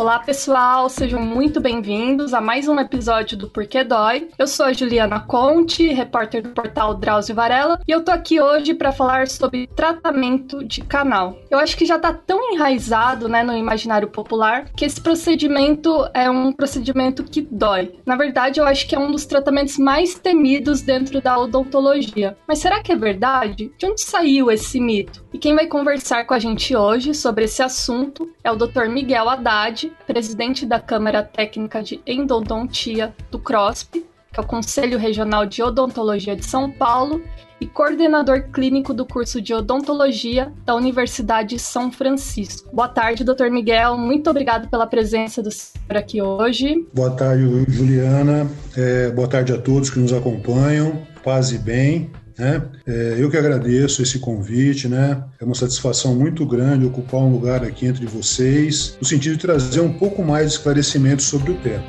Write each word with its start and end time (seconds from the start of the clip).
Olá, 0.00 0.18
pessoal, 0.18 0.88
sejam 0.88 1.20
muito 1.20 1.60
bem-vindos 1.60 2.32
a 2.32 2.40
mais 2.40 2.66
um 2.66 2.80
episódio 2.80 3.36
do 3.36 3.50
Porquê 3.50 3.84
Dói. 3.84 4.30
Eu 4.38 4.46
sou 4.46 4.64
a 4.64 4.72
Juliana 4.72 5.20
Conte, 5.20 5.92
repórter 5.92 6.42
do 6.42 6.48
portal 6.54 6.94
Drauzio 6.94 7.34
Varela, 7.34 7.78
e 7.86 7.92
eu 7.92 8.02
tô 8.02 8.10
aqui 8.10 8.40
hoje 8.40 8.72
para 8.72 8.92
falar 8.92 9.28
sobre 9.28 9.66
tratamento 9.66 10.64
de 10.64 10.80
canal. 10.80 11.36
Eu 11.50 11.58
acho 11.58 11.76
que 11.76 11.84
já 11.84 11.98
tá 11.98 12.14
tão 12.14 12.54
enraizado, 12.54 13.28
né, 13.28 13.42
no 13.42 13.54
imaginário 13.54 14.08
popular, 14.08 14.70
que 14.74 14.86
esse 14.86 14.98
procedimento 14.98 16.08
é 16.14 16.30
um 16.30 16.50
procedimento 16.50 17.22
que 17.22 17.42
dói. 17.42 17.94
Na 18.06 18.16
verdade, 18.16 18.58
eu 18.58 18.64
acho 18.64 18.88
que 18.88 18.94
é 18.94 18.98
um 18.98 19.12
dos 19.12 19.26
tratamentos 19.26 19.76
mais 19.76 20.14
temidos 20.14 20.80
dentro 20.80 21.20
da 21.20 21.38
odontologia. 21.38 22.38
Mas 22.48 22.60
será 22.60 22.82
que 22.82 22.90
é 22.90 22.96
verdade? 22.96 23.70
De 23.76 23.84
onde 23.84 24.00
saiu 24.00 24.50
esse 24.50 24.80
mito? 24.80 25.22
E 25.30 25.38
quem 25.38 25.54
vai 25.54 25.66
conversar 25.66 26.24
com 26.24 26.32
a 26.32 26.38
gente 26.38 26.74
hoje 26.74 27.12
sobre 27.12 27.44
esse 27.44 27.62
assunto 27.62 28.32
é 28.42 28.50
o 28.50 28.56
Dr. 28.56 28.88
Miguel 28.88 29.28
Haddad, 29.28 29.89
presidente 30.06 30.66
da 30.66 30.80
Câmara 30.80 31.22
Técnica 31.22 31.82
de 31.82 32.00
Endodontia 32.06 33.14
do 33.30 33.38
CROSP, 33.38 34.04
que 34.32 34.38
é 34.38 34.42
o 34.42 34.46
Conselho 34.46 34.98
Regional 34.98 35.44
de 35.44 35.62
Odontologia 35.62 36.36
de 36.36 36.44
São 36.44 36.70
Paulo, 36.70 37.22
e 37.60 37.66
coordenador 37.66 38.44
clínico 38.50 38.94
do 38.94 39.04
curso 39.04 39.40
de 39.40 39.52
odontologia 39.52 40.52
da 40.64 40.74
Universidade 40.74 41.58
São 41.58 41.92
Francisco. 41.92 42.74
Boa 42.74 42.88
tarde, 42.88 43.22
doutor 43.22 43.50
Miguel. 43.50 43.98
Muito 43.98 44.30
obrigado 44.30 44.68
pela 44.68 44.86
presença 44.86 45.42
do 45.42 45.50
senhor 45.50 45.96
aqui 45.96 46.22
hoje. 46.22 46.86
Boa 46.94 47.10
tarde, 47.10 47.44
Juliana. 47.68 48.50
É, 48.74 49.10
boa 49.10 49.28
tarde 49.28 49.52
a 49.52 49.58
todos 49.58 49.90
que 49.90 49.98
nos 49.98 50.12
acompanham. 50.12 51.02
Paz 51.22 51.52
e 51.52 51.58
bem. 51.58 52.10
Né? 52.40 52.62
É, 52.86 53.16
eu 53.18 53.30
que 53.30 53.36
agradeço 53.36 54.00
esse 54.00 54.18
convite, 54.18 54.88
né? 54.88 55.22
É 55.38 55.44
uma 55.44 55.54
satisfação 55.54 56.14
muito 56.14 56.46
grande 56.46 56.86
ocupar 56.86 57.20
um 57.20 57.30
lugar 57.30 57.62
aqui 57.62 57.84
entre 57.84 58.06
vocês, 58.06 58.96
no 58.98 59.06
sentido 59.06 59.34
de 59.34 59.42
trazer 59.42 59.80
um 59.80 59.92
pouco 59.92 60.22
mais 60.22 60.46
de 60.46 60.52
esclarecimento 60.56 61.22
sobre 61.22 61.52
o 61.52 61.58
tema. 61.58 61.84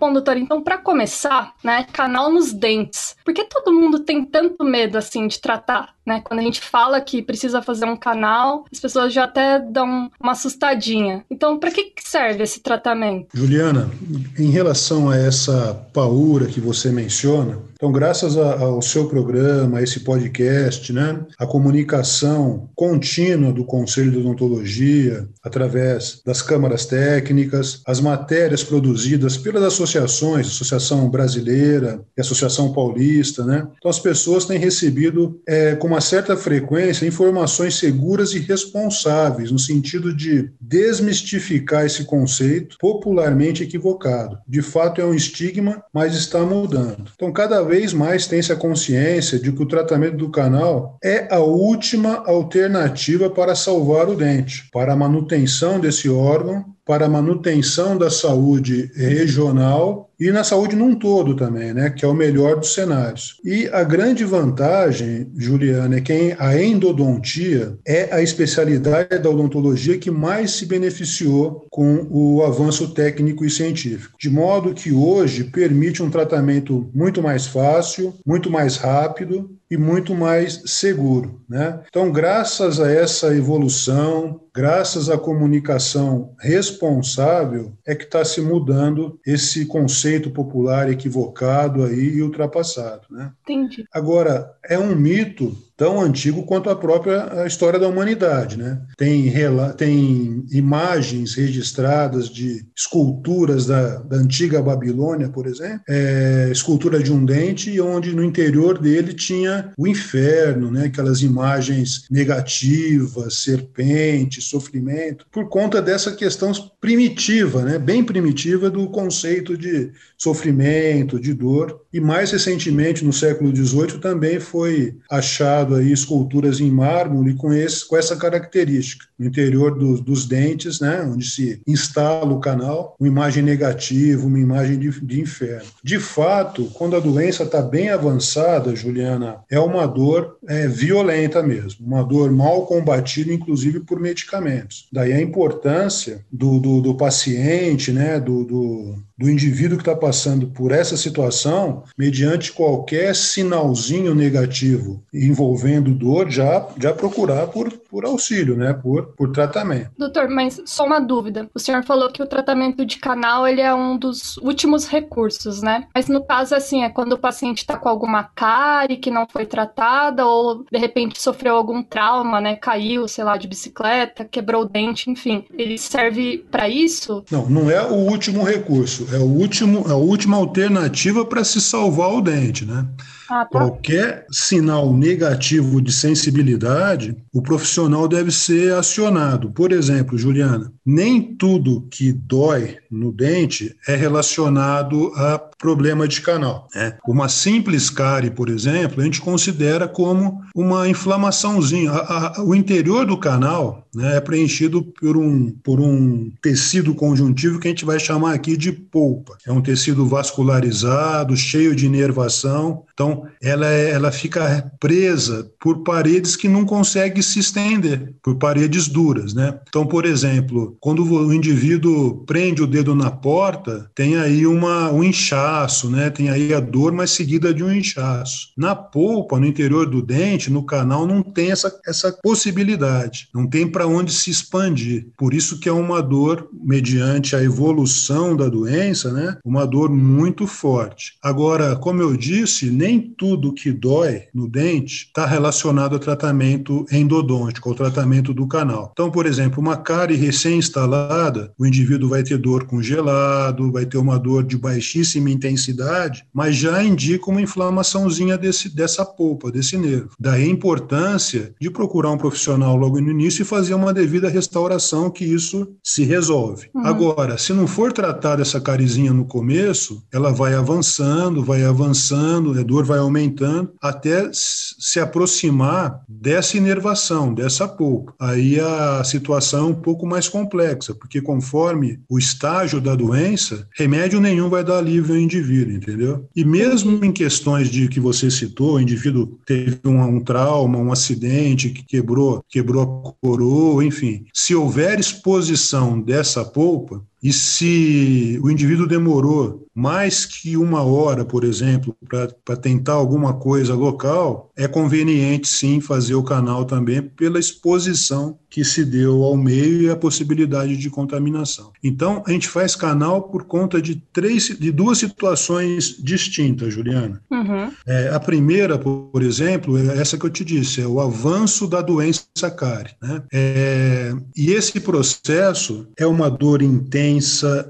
Bom, 0.00 0.12
doutor, 0.12 0.38
então 0.38 0.62
para 0.62 0.78
começar, 0.78 1.52
né, 1.62 1.84
canal 1.92 2.32
nos 2.32 2.52
dentes. 2.52 3.14
Por 3.22 3.34
que 3.34 3.44
todo 3.44 3.74
mundo 3.74 3.98
tem 3.98 4.24
tanto 4.24 4.64
medo 4.64 4.96
assim 4.96 5.26
de 5.26 5.38
tratar? 5.38 5.95
Né? 6.06 6.20
Quando 6.24 6.40
a 6.40 6.42
gente 6.42 6.60
fala 6.60 7.00
que 7.00 7.20
precisa 7.20 7.60
fazer 7.60 7.84
um 7.84 7.96
canal, 7.96 8.64
as 8.72 8.78
pessoas 8.78 9.12
já 9.12 9.24
até 9.24 9.58
dão 9.58 10.10
uma 10.20 10.32
assustadinha. 10.32 11.24
Então, 11.28 11.58
para 11.58 11.70
que 11.70 11.92
serve 11.98 12.44
esse 12.44 12.60
tratamento? 12.60 13.28
Juliana, 13.34 13.90
em 14.38 14.50
relação 14.50 15.10
a 15.10 15.16
essa 15.16 15.74
paura 15.92 16.46
que 16.46 16.60
você 16.60 16.90
menciona, 16.90 17.58
então, 17.76 17.92
graças 17.92 18.38
ao 18.38 18.80
seu 18.80 19.06
programa, 19.06 19.78
a 19.78 19.82
esse 19.82 20.00
podcast, 20.00 20.90
né, 20.94 21.20
a 21.38 21.46
comunicação 21.46 22.70
contínua 22.74 23.52
do 23.52 23.64
Conselho 23.64 24.10
de 24.10 24.16
Odontologia, 24.16 25.28
através 25.42 26.22
das 26.24 26.40
câmaras 26.40 26.86
técnicas, 26.86 27.82
as 27.86 28.00
matérias 28.00 28.64
produzidas 28.64 29.36
pelas 29.36 29.62
associações, 29.62 30.46
Associação 30.46 31.10
Brasileira 31.10 32.00
e 32.16 32.20
Associação 32.20 32.72
Paulista, 32.72 33.44
né, 33.44 33.68
então 33.76 33.90
as 33.90 34.00
pessoas 34.00 34.46
têm 34.46 34.58
recebido 34.58 35.38
é, 35.46 35.74
com 35.74 35.86
uma 35.86 35.95
certa 36.00 36.36
frequência 36.36 37.06
informações 37.06 37.76
seguras 37.76 38.32
e 38.34 38.38
responsáveis, 38.38 39.50
no 39.50 39.58
sentido 39.58 40.14
de 40.14 40.50
desmistificar 40.60 41.84
esse 41.86 42.04
conceito 42.04 42.76
popularmente 42.78 43.62
equivocado. 43.62 44.38
De 44.46 44.62
fato, 44.62 45.00
é 45.00 45.04
um 45.04 45.14
estigma, 45.14 45.82
mas 45.92 46.14
está 46.14 46.40
mudando. 46.40 47.10
Então, 47.14 47.32
cada 47.32 47.62
vez 47.62 47.92
mais 47.92 48.26
tem-se 48.26 48.52
a 48.52 48.56
consciência 48.56 49.38
de 49.38 49.52
que 49.52 49.62
o 49.62 49.68
tratamento 49.68 50.16
do 50.16 50.30
canal 50.30 50.98
é 51.02 51.32
a 51.34 51.38
última 51.38 52.24
alternativa 52.26 53.30
para 53.30 53.54
salvar 53.54 54.08
o 54.08 54.14
dente, 54.14 54.68
para 54.72 54.92
a 54.92 54.96
manutenção 54.96 55.80
desse 55.80 56.08
órgão 56.08 56.75
para 56.86 57.06
a 57.06 57.08
manutenção 57.08 57.98
da 57.98 58.08
saúde 58.08 58.90
regional 58.94 60.08
e 60.18 60.30
na 60.30 60.42
saúde 60.42 60.74
num 60.74 60.94
todo 60.94 61.36
também, 61.36 61.74
né, 61.74 61.90
que 61.90 62.04
é 62.04 62.08
o 62.08 62.14
melhor 62.14 62.56
dos 62.56 62.72
cenários. 62.72 63.38
E 63.44 63.68
a 63.68 63.84
grande 63.84 64.24
vantagem, 64.24 65.30
Juliana, 65.36 65.96
é 65.96 66.00
que 66.00 66.34
a 66.38 66.62
endodontia 66.62 67.76
é 67.86 68.08
a 68.14 68.22
especialidade 68.22 69.18
da 69.18 69.28
odontologia 69.28 69.98
que 69.98 70.10
mais 70.10 70.52
se 70.52 70.64
beneficiou 70.64 71.66
com 71.70 72.06
o 72.10 72.42
avanço 72.42 72.94
técnico 72.94 73.44
e 73.44 73.50
científico, 73.50 74.16
de 74.18 74.30
modo 74.30 74.72
que 74.72 74.92
hoje 74.92 75.44
permite 75.44 76.02
um 76.02 76.08
tratamento 76.08 76.88
muito 76.94 77.22
mais 77.22 77.46
fácil, 77.46 78.14
muito 78.24 78.50
mais 78.50 78.76
rápido 78.76 79.50
e 79.70 79.76
muito 79.76 80.14
mais 80.14 80.62
seguro. 80.66 81.40
Né? 81.48 81.80
Então, 81.88 82.10
graças 82.10 82.80
a 82.80 82.90
essa 82.90 83.34
evolução, 83.34 84.40
graças 84.56 85.10
à 85.10 85.18
comunicação 85.18 86.34
responsável, 86.40 87.74
é 87.86 87.94
que 87.94 88.04
está 88.04 88.24
se 88.24 88.40
mudando 88.40 89.20
esse 89.26 89.66
conceito 89.66 90.30
popular 90.30 90.90
equivocado 90.90 91.84
aí 91.84 92.14
e 92.14 92.22
ultrapassado. 92.22 93.06
Né? 93.10 93.30
Entendi. 93.42 93.84
Agora, 93.92 94.50
é 94.64 94.78
um 94.78 94.96
mito 94.96 95.54
tão 95.76 96.00
antigo 96.00 96.44
quanto 96.44 96.70
a 96.70 96.76
própria 96.76 97.46
história 97.46 97.78
da 97.78 97.88
humanidade. 97.88 98.56
Né? 98.56 98.80
Tem, 98.96 99.32
tem 99.76 100.44
imagens 100.50 101.34
registradas 101.34 102.28
de 102.28 102.66
esculturas 102.74 103.66
da, 103.66 103.98
da 103.98 104.16
antiga 104.16 104.62
Babilônia, 104.62 105.28
por 105.28 105.46
exemplo, 105.46 105.80
é, 105.88 106.48
escultura 106.50 107.02
de 107.02 107.12
um 107.12 107.24
dente, 107.24 107.78
onde 107.80 108.14
no 108.14 108.24
interior 108.24 108.78
dele 108.78 109.12
tinha 109.12 109.72
o 109.76 109.86
inferno, 109.86 110.70
né? 110.70 110.86
aquelas 110.86 111.20
imagens 111.22 112.06
negativas, 112.10 113.42
serpente, 113.42 114.40
sofrimento, 114.40 115.26
por 115.30 115.48
conta 115.48 115.82
dessa 115.82 116.12
questão 116.12 116.52
primitiva, 116.80 117.62
né? 117.62 117.78
bem 117.78 118.02
primitiva 118.02 118.70
do 118.70 118.88
conceito 118.88 119.56
de 119.56 119.92
sofrimento, 120.16 121.20
de 121.20 121.34
dor. 121.34 121.82
E 121.92 122.00
mais 122.00 122.30
recentemente, 122.30 123.04
no 123.04 123.12
século 123.12 123.54
XVIII, 123.54 123.98
também 124.00 124.40
foi 124.40 124.96
achado 125.10 125.74
aí 125.74 125.92
esculturas 125.92 126.60
em 126.60 126.70
mármore 126.70 127.34
com, 127.34 127.52
esse, 127.52 127.86
com 127.86 127.96
essa 127.96 128.16
característica. 128.16 129.06
No 129.18 129.26
interior 129.26 129.78
do, 129.78 130.00
dos 130.00 130.26
dentes, 130.26 130.80
né, 130.80 131.02
onde 131.02 131.28
se 131.28 131.60
instala 131.66 132.32
o 132.32 132.40
canal, 132.40 132.96
uma 132.98 133.08
imagem 133.08 133.42
negativa, 133.42 134.26
uma 134.26 134.38
imagem 134.38 134.78
de, 134.78 134.90
de 135.00 135.20
inferno. 135.20 135.68
De 135.82 135.98
fato, 135.98 136.66
quando 136.74 136.96
a 136.96 137.00
doença 137.00 137.44
está 137.44 137.62
bem 137.62 137.90
avançada, 137.90 138.76
Juliana, 138.76 139.38
é 139.50 139.58
uma 139.58 139.86
dor 139.86 140.36
é, 140.46 140.68
violenta 140.68 141.42
mesmo, 141.42 141.86
uma 141.86 142.02
dor 142.02 142.30
mal 142.30 142.66
combatida, 142.66 143.32
inclusive 143.32 143.80
por 143.80 144.00
medicamentos. 144.00 144.86
Daí 144.92 145.12
a 145.12 145.20
importância 145.20 146.24
do, 146.30 146.58
do, 146.58 146.80
do 146.80 146.94
paciente, 146.94 147.92
né, 147.92 148.20
do, 148.20 148.44
do, 148.44 148.94
do 149.16 149.30
indivíduo 149.30 149.78
que 149.78 149.82
está 149.82 149.96
passando 150.06 150.46
por 150.46 150.70
essa 150.70 150.96
situação, 150.96 151.82
mediante 151.98 152.52
qualquer 152.52 153.12
sinalzinho 153.12 154.14
negativo 154.14 155.02
envolvendo 155.12 155.92
dor, 155.92 156.30
já, 156.30 156.64
já 156.80 156.92
procurar 156.92 157.48
por, 157.48 157.72
por 157.90 158.04
auxílio, 158.04 158.56
né, 158.56 158.72
por, 158.72 159.06
por 159.16 159.32
tratamento. 159.32 159.90
Doutor, 159.98 160.28
mas 160.28 160.62
só 160.64 160.86
uma 160.86 161.00
dúvida. 161.00 161.50
O 161.52 161.58
senhor 161.58 161.82
falou 161.82 162.08
que 162.12 162.22
o 162.22 162.26
tratamento 162.26 162.86
de 162.86 162.98
canal 162.98 163.48
ele 163.48 163.60
é 163.60 163.74
um 163.74 163.98
dos 163.98 164.36
últimos 164.36 164.86
recursos, 164.86 165.60
né? 165.60 165.88
Mas 165.92 166.06
no 166.06 166.22
caso, 166.22 166.54
assim, 166.54 166.84
é 166.84 166.88
quando 166.88 167.14
o 167.14 167.18
paciente 167.18 167.58
está 167.58 167.76
com 167.76 167.88
alguma 167.88 168.22
cárie 168.22 168.98
que 168.98 169.10
não 169.10 169.26
foi 169.26 169.44
tratada 169.44 170.24
ou 170.24 170.64
de 170.70 170.78
repente 170.78 171.20
sofreu 171.20 171.56
algum 171.56 171.82
trauma, 171.82 172.40
né? 172.40 172.54
Caiu, 172.54 173.08
sei 173.08 173.24
lá, 173.24 173.36
de 173.36 173.48
bicicleta, 173.48 174.24
quebrou 174.24 174.62
o 174.62 174.68
dente, 174.68 175.10
enfim. 175.10 175.44
Ele 175.58 175.76
serve 175.76 176.46
para 176.48 176.68
isso? 176.68 177.24
Não, 177.28 177.48
não 177.48 177.68
é 177.68 177.82
o 177.82 177.94
último 177.94 178.44
recurso. 178.44 179.08
É 179.12 179.18
o 179.18 179.24
último, 179.24 179.90
é 179.90 179.95
a 179.96 179.98
última 179.98 180.36
alternativa 180.36 181.24
para 181.24 181.42
se 181.42 181.60
salvar 181.60 182.12
o 182.12 182.20
dente, 182.20 182.64
né? 182.64 182.86
Ah, 183.28 183.44
tá. 183.44 183.58
Qualquer 183.58 184.26
sinal 184.30 184.92
negativo 184.92 185.80
de 185.80 185.92
sensibilidade, 185.92 187.16
o 187.32 187.42
profissional 187.42 188.06
deve 188.08 188.30
ser 188.30 188.74
acionado. 188.74 189.50
Por 189.50 189.72
exemplo, 189.72 190.16
Juliana, 190.16 190.72
nem 190.84 191.34
tudo 191.36 191.86
que 191.90 192.12
dói 192.12 192.76
no 192.90 193.12
dente 193.12 193.76
é 193.86 193.96
relacionado 193.96 195.12
a 195.16 195.38
problema 195.58 196.06
de 196.06 196.20
canal. 196.20 196.68
Né? 196.74 196.96
Uma 197.06 197.28
simples 197.28 197.90
cárie, 197.90 198.30
por 198.30 198.48
exemplo, 198.48 199.00
a 199.00 199.04
gente 199.04 199.20
considera 199.20 199.88
como 199.88 200.42
uma 200.54 200.88
inflamaçãozinha. 200.88 201.90
A, 201.90 202.38
a, 202.38 202.44
o 202.44 202.54
interior 202.54 203.04
do 203.04 203.16
canal 203.16 203.86
né, 203.94 204.16
é 204.16 204.20
preenchido 204.20 204.82
por 204.82 205.16
um, 205.16 205.50
por 205.64 205.80
um 205.80 206.30
tecido 206.40 206.94
conjuntivo 206.94 207.58
que 207.58 207.68
a 207.68 207.70
gente 207.70 207.84
vai 207.84 207.98
chamar 207.98 208.34
aqui 208.34 208.56
de 208.56 208.70
polpa. 208.70 209.36
É 209.46 209.52
um 209.52 209.62
tecido 209.62 210.06
vascularizado, 210.06 211.36
cheio 211.36 211.74
de 211.74 211.86
inervação, 211.86 212.84
Então, 212.96 213.26
ela, 213.42 213.70
é, 213.70 213.90
ela 213.90 214.10
fica 214.10 214.72
presa 214.80 215.50
por 215.60 215.84
paredes 215.84 216.34
que 216.34 216.48
não 216.48 216.64
consegue 216.64 217.22
se 217.22 217.38
estender, 217.38 218.14
por 218.22 218.36
paredes 218.36 218.88
duras, 218.88 219.34
né? 219.34 219.60
Então, 219.68 219.84
por 219.84 220.06
exemplo, 220.06 220.74
quando 220.80 221.04
o 221.04 221.32
indivíduo 221.32 222.24
prende 222.24 222.62
o 222.62 222.66
dedo 222.66 222.94
na 222.94 223.10
porta, 223.10 223.90
tem 223.94 224.16
aí 224.16 224.46
uma, 224.46 224.90
um 224.90 225.04
inchaço, 225.04 225.90
né? 225.90 226.08
Tem 226.08 226.30
aí 226.30 226.54
a 226.54 226.60
dor, 226.60 226.90
mas 226.90 227.10
seguida 227.10 227.52
de 227.52 227.62
um 227.62 227.70
inchaço. 227.70 228.48
Na 228.56 228.74
polpa, 228.74 229.38
no 229.38 229.46
interior 229.46 229.84
do 229.84 230.00
dente, 230.00 230.50
no 230.50 230.64
canal, 230.64 231.06
não 231.06 231.22
tem 231.22 231.50
essa, 231.50 231.78
essa 231.86 232.10
possibilidade, 232.22 233.28
não 233.34 233.46
tem 233.46 233.68
para 233.68 233.86
onde 233.86 234.10
se 234.10 234.30
expandir. 234.30 235.08
Por 235.18 235.34
isso 235.34 235.60
que 235.60 235.68
é 235.68 235.72
uma 235.72 236.00
dor, 236.00 236.48
mediante 236.50 237.36
a 237.36 237.42
evolução 237.42 238.34
da 238.34 238.48
doença, 238.48 239.12
né? 239.12 239.36
Uma 239.44 239.66
dor 239.66 239.90
muito 239.90 240.46
forte. 240.46 241.12
Agora, 241.22 241.76
como 241.76 242.00
eu 242.00 242.16
disse, 242.16 242.70
nem 242.70 242.85
tudo 243.16 243.52
que 243.52 243.72
dói 243.72 244.24
no 244.32 244.48
dente 244.48 245.06
está 245.06 245.26
relacionado 245.26 245.94
ao 245.94 245.98
tratamento 245.98 246.84
endodôntico, 246.90 247.68
ao 247.68 247.74
tratamento 247.74 248.32
do 248.32 248.46
canal. 248.46 248.90
Então, 248.92 249.10
por 249.10 249.26
exemplo, 249.26 249.60
uma 249.60 249.76
cárie 249.76 250.16
recém-instalada, 250.16 251.52
o 251.58 251.66
indivíduo 251.66 252.10
vai 252.10 252.22
ter 252.22 252.38
dor 252.38 252.64
congelado, 252.64 253.72
vai 253.72 253.86
ter 253.86 253.98
uma 253.98 254.18
dor 254.18 254.44
de 254.44 254.56
baixíssima 254.56 255.30
intensidade, 255.30 256.24
mas 256.32 256.56
já 256.56 256.82
indica 256.82 257.30
uma 257.30 257.42
inflamaçãozinha 257.42 258.38
desse, 258.38 258.74
dessa 258.74 259.04
polpa, 259.04 259.50
desse 259.50 259.76
nervo. 259.76 260.10
Daí 260.18 260.44
a 260.44 260.48
importância 260.48 261.54
de 261.60 261.70
procurar 261.70 262.10
um 262.10 262.18
profissional 262.18 262.76
logo 262.76 263.00
no 263.00 263.10
início 263.10 263.42
e 263.42 263.46
fazer 263.46 263.74
uma 263.74 263.92
devida 263.92 264.28
restauração 264.28 265.10
que 265.10 265.24
isso 265.24 265.68
se 265.82 266.04
resolve. 266.04 266.68
Uhum. 266.74 266.86
Agora, 266.86 267.38
se 267.38 267.52
não 267.52 267.66
for 267.66 267.92
tratada 267.92 268.42
essa 268.42 268.60
carizinha 268.60 269.12
no 269.12 269.24
começo, 269.24 270.02
ela 270.12 270.32
vai 270.32 270.54
avançando, 270.54 271.42
vai 271.42 271.64
avançando, 271.64 272.58
a 272.58 272.62
dor 272.62 272.75
vai 272.84 272.98
aumentando, 272.98 273.72
até 273.80 274.30
se 274.32 275.00
aproximar 275.00 276.02
dessa 276.08 276.56
inervação, 276.56 277.32
dessa 277.32 277.66
polpa. 277.68 278.14
Aí 278.20 278.58
a 278.60 279.02
situação 279.04 279.66
é 279.66 279.70
um 279.70 279.74
pouco 279.74 280.06
mais 280.06 280.28
complexa, 280.28 280.94
porque 280.94 281.20
conforme 281.20 282.00
o 282.08 282.18
estágio 282.18 282.80
da 282.80 282.94
doença, 282.94 283.66
remédio 283.76 284.20
nenhum 284.20 284.48
vai 284.48 284.64
dar 284.64 284.78
alívio 284.78 285.14
ao 285.14 285.20
indivíduo, 285.20 285.74
entendeu? 285.74 286.28
E 286.34 286.44
mesmo 286.44 287.04
em 287.04 287.12
questões 287.12 287.70
de 287.70 287.88
que 287.88 288.00
você 288.00 288.30
citou, 288.30 288.74
o 288.74 288.80
indivíduo 288.80 289.38
teve 289.46 289.78
um, 289.84 290.00
um 290.00 290.20
trauma, 290.20 290.78
um 290.78 290.92
acidente 290.92 291.70
que 291.70 291.84
quebrou, 291.84 292.44
quebrou 292.48 293.14
a 293.22 293.26
coroa, 293.26 293.84
enfim, 293.84 294.24
se 294.32 294.54
houver 294.54 294.98
exposição 294.98 296.00
dessa 296.00 296.44
polpa, 296.44 297.02
e 297.26 297.32
se 297.32 298.38
o 298.40 298.48
indivíduo 298.48 298.86
demorou 298.86 299.66
mais 299.74 300.24
que 300.24 300.56
uma 300.56 300.82
hora, 300.82 301.24
por 301.24 301.42
exemplo, 301.42 301.94
para 302.08 302.56
tentar 302.56 302.92
alguma 302.92 303.34
coisa 303.34 303.74
local, 303.74 304.50
é 304.56 304.68
conveniente 304.68 305.48
sim 305.48 305.80
fazer 305.80 306.14
o 306.14 306.22
canal 306.22 306.64
também 306.64 307.02
pela 307.02 307.38
exposição 307.38 308.38
que 308.48 308.64
se 308.64 308.86
deu 308.86 309.22
ao 309.22 309.36
meio 309.36 309.82
e 309.82 309.90
a 309.90 309.96
possibilidade 309.96 310.78
de 310.78 310.88
contaminação. 310.88 311.72
Então, 311.84 312.22
a 312.26 312.30
gente 312.30 312.48
faz 312.48 312.74
canal 312.74 313.24
por 313.24 313.44
conta 313.44 313.82
de 313.82 313.96
três, 314.14 314.56
de 314.58 314.72
duas 314.72 314.96
situações 314.96 315.96
distintas, 316.02 316.72
Juliana. 316.72 317.20
Uhum. 317.30 317.70
É, 317.86 318.08
a 318.14 318.18
primeira, 318.18 318.78
por 318.78 319.22
exemplo, 319.22 319.76
é 319.76 319.98
essa 319.98 320.16
que 320.16 320.24
eu 320.24 320.30
te 320.30 320.42
disse, 320.42 320.80
é 320.80 320.86
o 320.86 321.00
avanço 321.00 321.66
da 321.66 321.82
doença 321.82 322.50
cárie. 322.56 322.94
Né? 323.02 323.22
É, 323.30 324.14
e 324.34 324.52
esse 324.52 324.80
processo 324.80 325.86
é 325.98 326.06
uma 326.06 326.30
dor 326.30 326.62
intensa, 326.62 327.15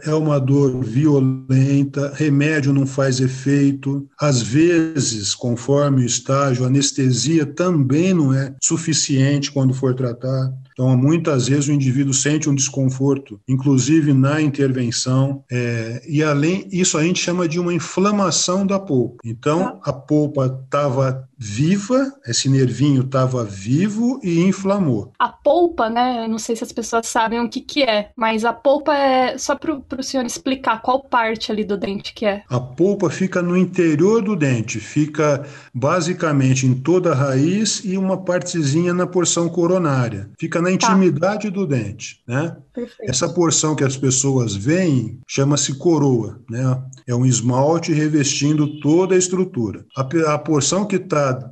é 0.03 0.15
uma 0.15 0.39
dor 0.39 0.83
violenta, 0.83 2.13
remédio 2.15 2.73
não 2.73 2.87
faz 2.87 3.21
efeito, 3.21 4.09
às 4.21 4.43
vezes, 4.43 5.35
conforme 5.35 6.03
o 6.03 6.07
estágio, 6.07 6.65
anestesia 6.65 7.47
também 7.47 8.15
não 8.15 8.33
é 8.33 8.55
suficiente 8.63 9.51
quando 9.51 9.75
for 9.75 9.95
tratar. 9.95 10.53
Então, 10.77 10.95
muitas 10.95 11.49
vezes 11.49 11.69
o 11.69 11.73
indivíduo 11.73 12.13
sente 12.13 12.51
um 12.51 12.55
desconforto, 12.55 13.41
inclusive 13.49 14.13
na 14.13 14.43
intervenção, 14.43 15.43
é, 15.51 16.03
e 16.07 16.23
além 16.23 16.69
isso 16.71 16.99
a 16.99 17.03
gente 17.03 17.19
chama 17.19 17.49
de 17.49 17.59
uma 17.59 17.73
inflamação 17.73 18.67
da 18.67 18.79
polpa. 18.79 19.17
Então, 19.25 19.81
a 19.83 19.91
polpa 19.91 20.61
estava 20.65 21.27
viva, 21.39 22.13
esse 22.27 22.49
nervinho 22.49 23.03
estava 23.03 23.45
vivo 23.45 24.19
e 24.23 24.41
inflamou. 24.41 25.13
A 25.19 25.29
polpa, 25.29 25.91
né? 25.91 26.25
Eu 26.25 26.29
não 26.29 26.39
sei 26.39 26.57
se 26.57 26.65
as 26.65 26.73
pessoas 26.73 27.07
sabem 27.07 27.41
o 27.41 27.49
que, 27.49 27.61
que 27.61 27.83
é, 27.83 28.11
mas 28.17 28.45
a 28.45 28.53
polpa 28.53 28.95
é 28.95 29.37
só 29.37 29.55
para 29.55 29.73
o 29.73 30.03
senhor 30.03 30.25
explicar 30.25 30.81
qual 30.81 31.01
parte 31.01 31.53
ali 31.53 31.65
do 31.65 31.77
dente 31.77 32.15
que 32.15 32.25
é. 32.25 32.43
A 32.49 32.59
polpa 32.59 33.11
fica 33.11 33.43
no 33.43 33.57
interior 33.57 34.23
do 34.23 34.35
dente, 34.35 34.81
fica 34.81 35.47
basicamente 35.75 36.67
em 36.67 36.75
toda 36.75 37.13
a 37.13 37.15
raiz 37.15 37.83
e 37.85 37.99
uma 37.99 38.17
partezinha 38.17 38.95
na 38.95 39.07
porção 39.07 39.49
coronária. 39.49 40.31
Fica 40.39 40.61
na 40.71 40.79
tá. 40.79 40.93
intimidade 40.93 41.49
tá. 41.49 41.55
do 41.55 41.67
dente, 41.67 42.23
né? 42.27 42.57
Perfeito. 42.75 43.11
Essa 43.11 43.29
porção 43.29 43.75
que 43.75 43.85
as 43.85 43.97
pessoas 43.97 44.55
veem 44.55 45.21
chama-se 45.27 45.75
coroa, 45.75 46.41
né? 46.51 46.83
É 47.07 47.15
um 47.15 47.25
esmalte 47.25 47.93
revestindo 47.93 48.81
toda 48.81 49.15
a 49.15 49.19
estrutura. 49.19 49.85
A, 49.97 50.35
a 50.35 50.39
porção 50.39 50.85
que 50.85 50.97
está 50.97 51.51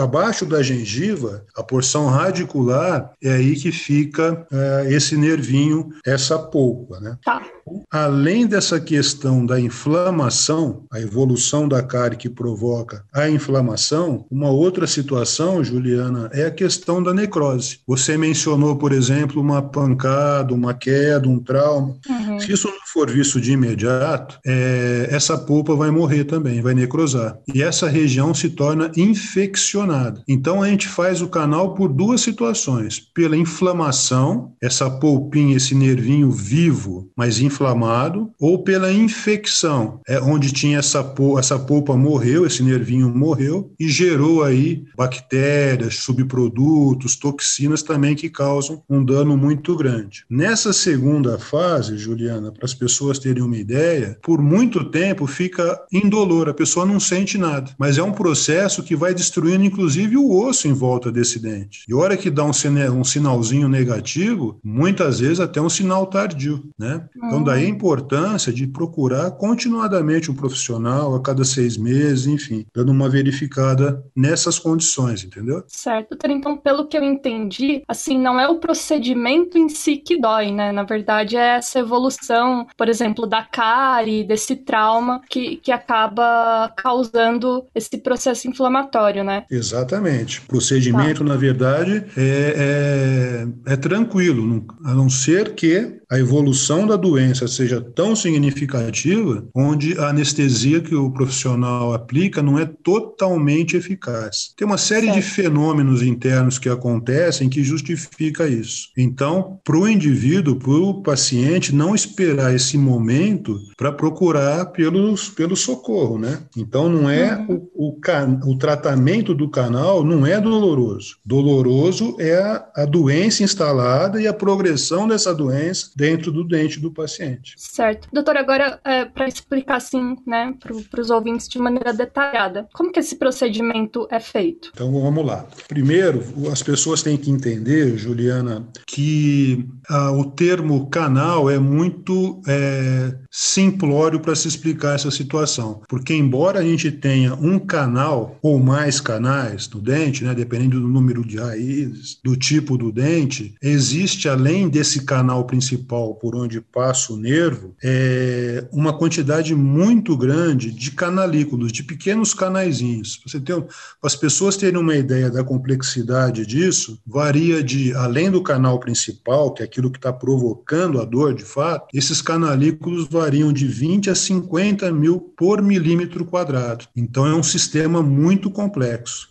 abaixo 0.00 0.46
da 0.46 0.62
gengiva, 0.62 1.44
a 1.56 1.62
porção 1.62 2.06
radicular, 2.08 3.12
é 3.22 3.32
aí 3.32 3.56
que 3.56 3.72
fica 3.72 4.46
é, 4.50 4.92
esse 4.92 5.16
nervinho, 5.16 5.90
essa 6.04 6.38
polpa. 6.38 7.00
Né? 7.00 7.16
Tá. 7.24 7.42
Além 7.90 8.46
dessa 8.46 8.80
questão 8.80 9.44
da 9.44 9.60
inflamação, 9.60 10.84
a 10.92 11.00
evolução 11.00 11.68
da 11.68 11.82
cárie 11.82 12.16
que 12.16 12.28
provoca 12.28 13.04
a 13.12 13.28
inflamação, 13.28 14.26
uma 14.30 14.50
outra 14.50 14.86
situação, 14.86 15.62
Juliana, 15.62 16.28
é 16.32 16.46
a 16.46 16.50
questão 16.50 17.02
da 17.02 17.14
necrose. 17.14 17.80
Você 17.86 18.16
mencionou, 18.16 18.76
por 18.76 18.92
exemplo, 18.92 19.40
uma 19.40 19.62
pancada, 19.62 20.54
uma 20.54 20.74
queda, 20.74 21.28
um 21.28 21.38
trauma. 21.38 21.96
Uhum. 22.08 22.40
Se 22.40 22.52
isso 22.52 22.68
não 22.68 22.86
for 22.92 23.10
visto 23.10 23.40
de 23.40 23.52
imediato, 23.52 24.38
é, 24.44 25.08
essa 25.10 25.38
polpa 25.38 25.74
vai 25.74 25.90
morrer 25.90 26.24
também, 26.24 26.60
vai 26.60 26.74
necrosar. 26.74 27.38
E 27.54 27.62
essa 27.62 27.88
região 27.88 28.34
se 28.34 28.50
torna 28.50 28.90
infeccionada. 29.32 30.22
Então 30.28 30.62
a 30.62 30.68
gente 30.68 30.86
faz 30.86 31.22
o 31.22 31.28
canal 31.28 31.74
por 31.74 31.88
duas 31.88 32.20
situações: 32.20 33.00
pela 33.00 33.36
inflamação, 33.36 34.52
essa 34.60 34.90
polpinha, 34.90 35.56
esse 35.56 35.74
nervinho 35.74 36.30
vivo, 36.30 37.10
mas 37.16 37.40
inflamado, 37.40 38.30
ou 38.38 38.62
pela 38.62 38.92
infecção, 38.92 40.00
é 40.06 40.20
onde 40.20 40.52
tinha 40.52 40.78
essa 40.78 41.02
polpa, 41.02 41.40
essa 41.40 41.58
polpa 41.58 41.96
morreu, 41.96 42.46
esse 42.46 42.62
nervinho 42.62 43.08
morreu 43.08 43.72
e 43.80 43.88
gerou 43.88 44.42
aí 44.44 44.84
bactérias, 44.96 45.96
subprodutos, 45.96 47.16
toxinas 47.16 47.82
também 47.82 48.14
que 48.14 48.28
causam 48.28 48.82
um 48.88 49.04
dano 49.04 49.36
muito 49.36 49.74
grande. 49.76 50.24
Nessa 50.28 50.72
segunda 50.72 51.38
fase, 51.38 51.96
Juliana, 51.96 52.52
para 52.52 52.64
as 52.64 52.74
pessoas 52.74 53.18
terem 53.18 53.42
uma 53.42 53.56
ideia, 53.56 54.18
por 54.22 54.40
muito 54.42 54.84
tempo 54.84 55.26
fica 55.26 55.80
indolor, 55.92 56.48
a 56.48 56.54
pessoa 56.54 56.84
não 56.84 57.00
sente 57.00 57.38
nada. 57.38 57.70
Mas 57.78 57.98
é 57.98 58.02
um 58.02 58.12
processo 58.12 58.82
que 58.82 58.96
vai 58.96 59.14
destruindo, 59.22 59.64
inclusive, 59.64 60.16
o 60.16 60.30
osso 60.30 60.68
em 60.68 60.72
volta 60.72 61.10
desse 61.10 61.38
dente. 61.38 61.84
E 61.88 61.92
a 61.92 61.96
hora 61.96 62.16
que 62.16 62.30
dá 62.30 62.44
um, 62.44 62.50
um 62.50 63.04
sinalzinho 63.04 63.68
negativo, 63.68 64.58
muitas 64.62 65.20
vezes 65.20 65.40
até 65.40 65.60
um 65.60 65.68
sinal 65.68 66.06
tardio, 66.06 66.62
né? 66.78 67.08
Então, 67.16 67.42
daí 67.42 67.64
a 67.64 67.68
importância 67.68 68.52
de 68.52 68.66
procurar 68.66 69.30
continuadamente 69.32 70.30
um 70.30 70.34
profissional 70.34 71.14
a 71.14 71.22
cada 71.22 71.44
seis 71.44 71.76
meses, 71.76 72.26
enfim, 72.26 72.66
dando 72.74 72.90
uma 72.90 73.08
verificada 73.08 74.02
nessas 74.14 74.58
condições, 74.58 75.24
entendeu? 75.24 75.64
Certo, 75.68 76.16
Então, 76.28 76.56
pelo 76.56 76.86
que 76.86 76.96
eu 76.96 77.04
entendi, 77.04 77.82
assim, 77.86 78.18
não 78.18 78.38
é 78.38 78.48
o 78.48 78.58
procedimento 78.58 79.56
em 79.56 79.68
si 79.68 79.96
que 79.96 80.20
dói, 80.20 80.50
né? 80.50 80.72
Na 80.72 80.82
verdade, 80.82 81.36
é 81.36 81.56
essa 81.56 81.78
evolução 81.78 82.66
por 82.76 82.88
exemplo, 82.88 83.26
da 83.26 83.42
cárie, 83.42 84.24
desse 84.24 84.56
trauma 84.56 85.20
que, 85.28 85.56
que 85.56 85.70
acaba 85.70 86.68
causando 86.76 87.66
esse 87.74 87.98
processo 87.98 88.48
inflamatório, 88.48 89.01
né? 89.24 89.44
Exatamente. 89.50 90.40
O 90.40 90.48
procedimento, 90.48 91.24
tá. 91.24 91.30
na 91.30 91.36
verdade, 91.36 92.04
é, 92.16 93.46
é, 93.66 93.72
é 93.72 93.76
tranquilo, 93.76 94.64
a 94.84 94.94
não 94.94 95.08
ser 95.08 95.54
que 95.54 96.00
a 96.12 96.18
evolução 96.18 96.86
da 96.86 96.94
doença 96.94 97.48
seja 97.48 97.80
tão 97.80 98.14
significativa, 98.14 99.46
onde 99.54 99.98
a 99.98 100.08
anestesia 100.08 100.80
que 100.82 100.94
o 100.94 101.10
profissional 101.10 101.94
aplica 101.94 102.42
não 102.42 102.58
é 102.58 102.66
totalmente 102.66 103.78
eficaz. 103.78 104.52
Tem 104.54 104.66
uma 104.66 104.76
série 104.76 105.06
certo. 105.06 105.16
de 105.16 105.22
fenômenos 105.22 106.02
internos 106.02 106.58
que 106.58 106.68
acontecem 106.68 107.48
que 107.48 107.64
justifica 107.64 108.46
isso. 108.46 108.88
Então, 108.96 109.58
para 109.64 109.78
o 109.78 109.88
indivíduo, 109.88 110.56
para 110.56 110.70
o 110.70 111.02
paciente, 111.02 111.74
não 111.74 111.94
esperar 111.94 112.54
esse 112.54 112.76
momento 112.76 113.58
para 113.76 113.90
procurar 113.90 114.66
pelos, 114.66 115.30
pelo 115.30 115.56
socorro, 115.56 116.18
né? 116.18 116.40
Então 116.56 116.90
não 116.90 117.08
é 117.08 117.36
uhum. 117.36 117.68
o, 117.74 117.88
o, 117.88 118.50
o, 118.50 118.58
tratamento 118.58 118.91
do 119.34 119.48
canal 119.48 120.04
não 120.04 120.26
é 120.26 120.40
doloroso. 120.40 121.16
Doloroso 121.24 122.16
é 122.18 122.36
a, 122.36 122.68
a 122.76 122.84
doença 122.84 123.42
instalada 123.42 124.20
e 124.20 124.26
a 124.26 124.32
progressão 124.32 125.06
dessa 125.06 125.34
doença 125.34 125.90
dentro 125.96 126.32
do 126.32 126.44
dente 126.44 126.80
do 126.80 126.90
paciente. 126.90 127.54
Certo. 127.56 128.08
Doutor, 128.12 128.36
agora 128.36 128.80
é, 128.84 129.04
para 129.04 129.28
explicar 129.28 129.76
assim, 129.76 130.16
né, 130.26 130.54
para 130.60 131.00
os 131.00 131.10
ouvintes 131.10 131.48
de 131.48 131.58
maneira 131.58 131.92
detalhada, 131.92 132.68
como 132.72 132.92
que 132.92 133.00
esse 133.00 133.16
procedimento 133.16 134.06
é 134.10 134.20
feito? 134.20 134.70
Então 134.74 134.92
vamos 134.92 135.24
lá. 135.24 135.46
Primeiro, 135.68 136.22
as 136.50 136.62
pessoas 136.62 137.02
têm 137.02 137.16
que 137.16 137.30
entender, 137.30 137.96
Juliana, 137.96 138.66
que 138.86 139.68
ah, 139.88 140.12
o 140.12 140.24
termo 140.24 140.88
canal 140.88 141.50
é 141.50 141.58
muito 141.58 142.40
é, 142.46 143.14
simplório 143.30 144.20
para 144.20 144.34
se 144.34 144.48
explicar 144.48 144.94
essa 144.94 145.10
situação, 145.10 145.82
porque 145.88 146.14
embora 146.14 146.60
a 146.60 146.62
gente 146.62 146.90
tenha 146.90 147.34
um 147.34 147.58
canal 147.58 148.36
ou 148.42 148.58
mais 148.58 148.81
canais 149.00 149.68
no 149.68 149.80
dente, 149.80 150.24
né, 150.24 150.34
dependendo 150.34 150.80
do 150.80 150.88
número 150.88 151.24
de 151.24 151.38
raízes, 151.38 152.18
do 152.22 152.36
tipo 152.36 152.76
do 152.76 152.92
dente, 152.92 153.54
existe 153.62 154.28
além 154.28 154.68
desse 154.68 155.04
canal 155.04 155.44
principal 155.44 156.14
por 156.14 156.34
onde 156.34 156.60
passa 156.60 157.12
o 157.12 157.16
nervo, 157.16 157.74
é, 157.82 158.64
uma 158.72 158.92
quantidade 158.96 159.54
muito 159.54 160.16
grande 160.16 160.70
de 160.70 160.90
canalículos, 160.90 161.72
de 161.72 161.82
pequenos 161.82 162.34
canaizinhos. 162.34 163.20
Você 163.26 163.40
tem, 163.40 163.60
para 163.60 163.68
as 164.02 164.16
pessoas 164.16 164.56
terem 164.56 164.80
uma 164.80 164.96
ideia 164.96 165.30
da 165.30 165.44
complexidade 165.44 166.46
disso, 166.46 166.98
varia 167.06 167.62
de 167.62 167.94
além 167.94 168.30
do 168.30 168.42
canal 168.42 168.78
principal, 168.78 169.52
que 169.52 169.62
é 169.62 169.64
aquilo 169.64 169.90
que 169.90 169.98
está 169.98 170.12
provocando 170.12 171.00
a 171.00 171.04
dor 171.04 171.34
de 171.34 171.44
fato, 171.44 171.88
esses 171.92 172.22
canalículos 172.22 173.08
variam 173.08 173.52
de 173.52 173.66
20 173.66 174.10
a 174.10 174.14
50 174.14 174.90
mil 174.92 175.20
por 175.36 175.60
milímetro 175.62 176.24
quadrado. 176.24 176.86
Então 176.96 177.26
é 177.26 177.34
um 177.34 177.42
sistema 177.42 178.02
muito 178.02 178.50
complexo. 178.50 178.71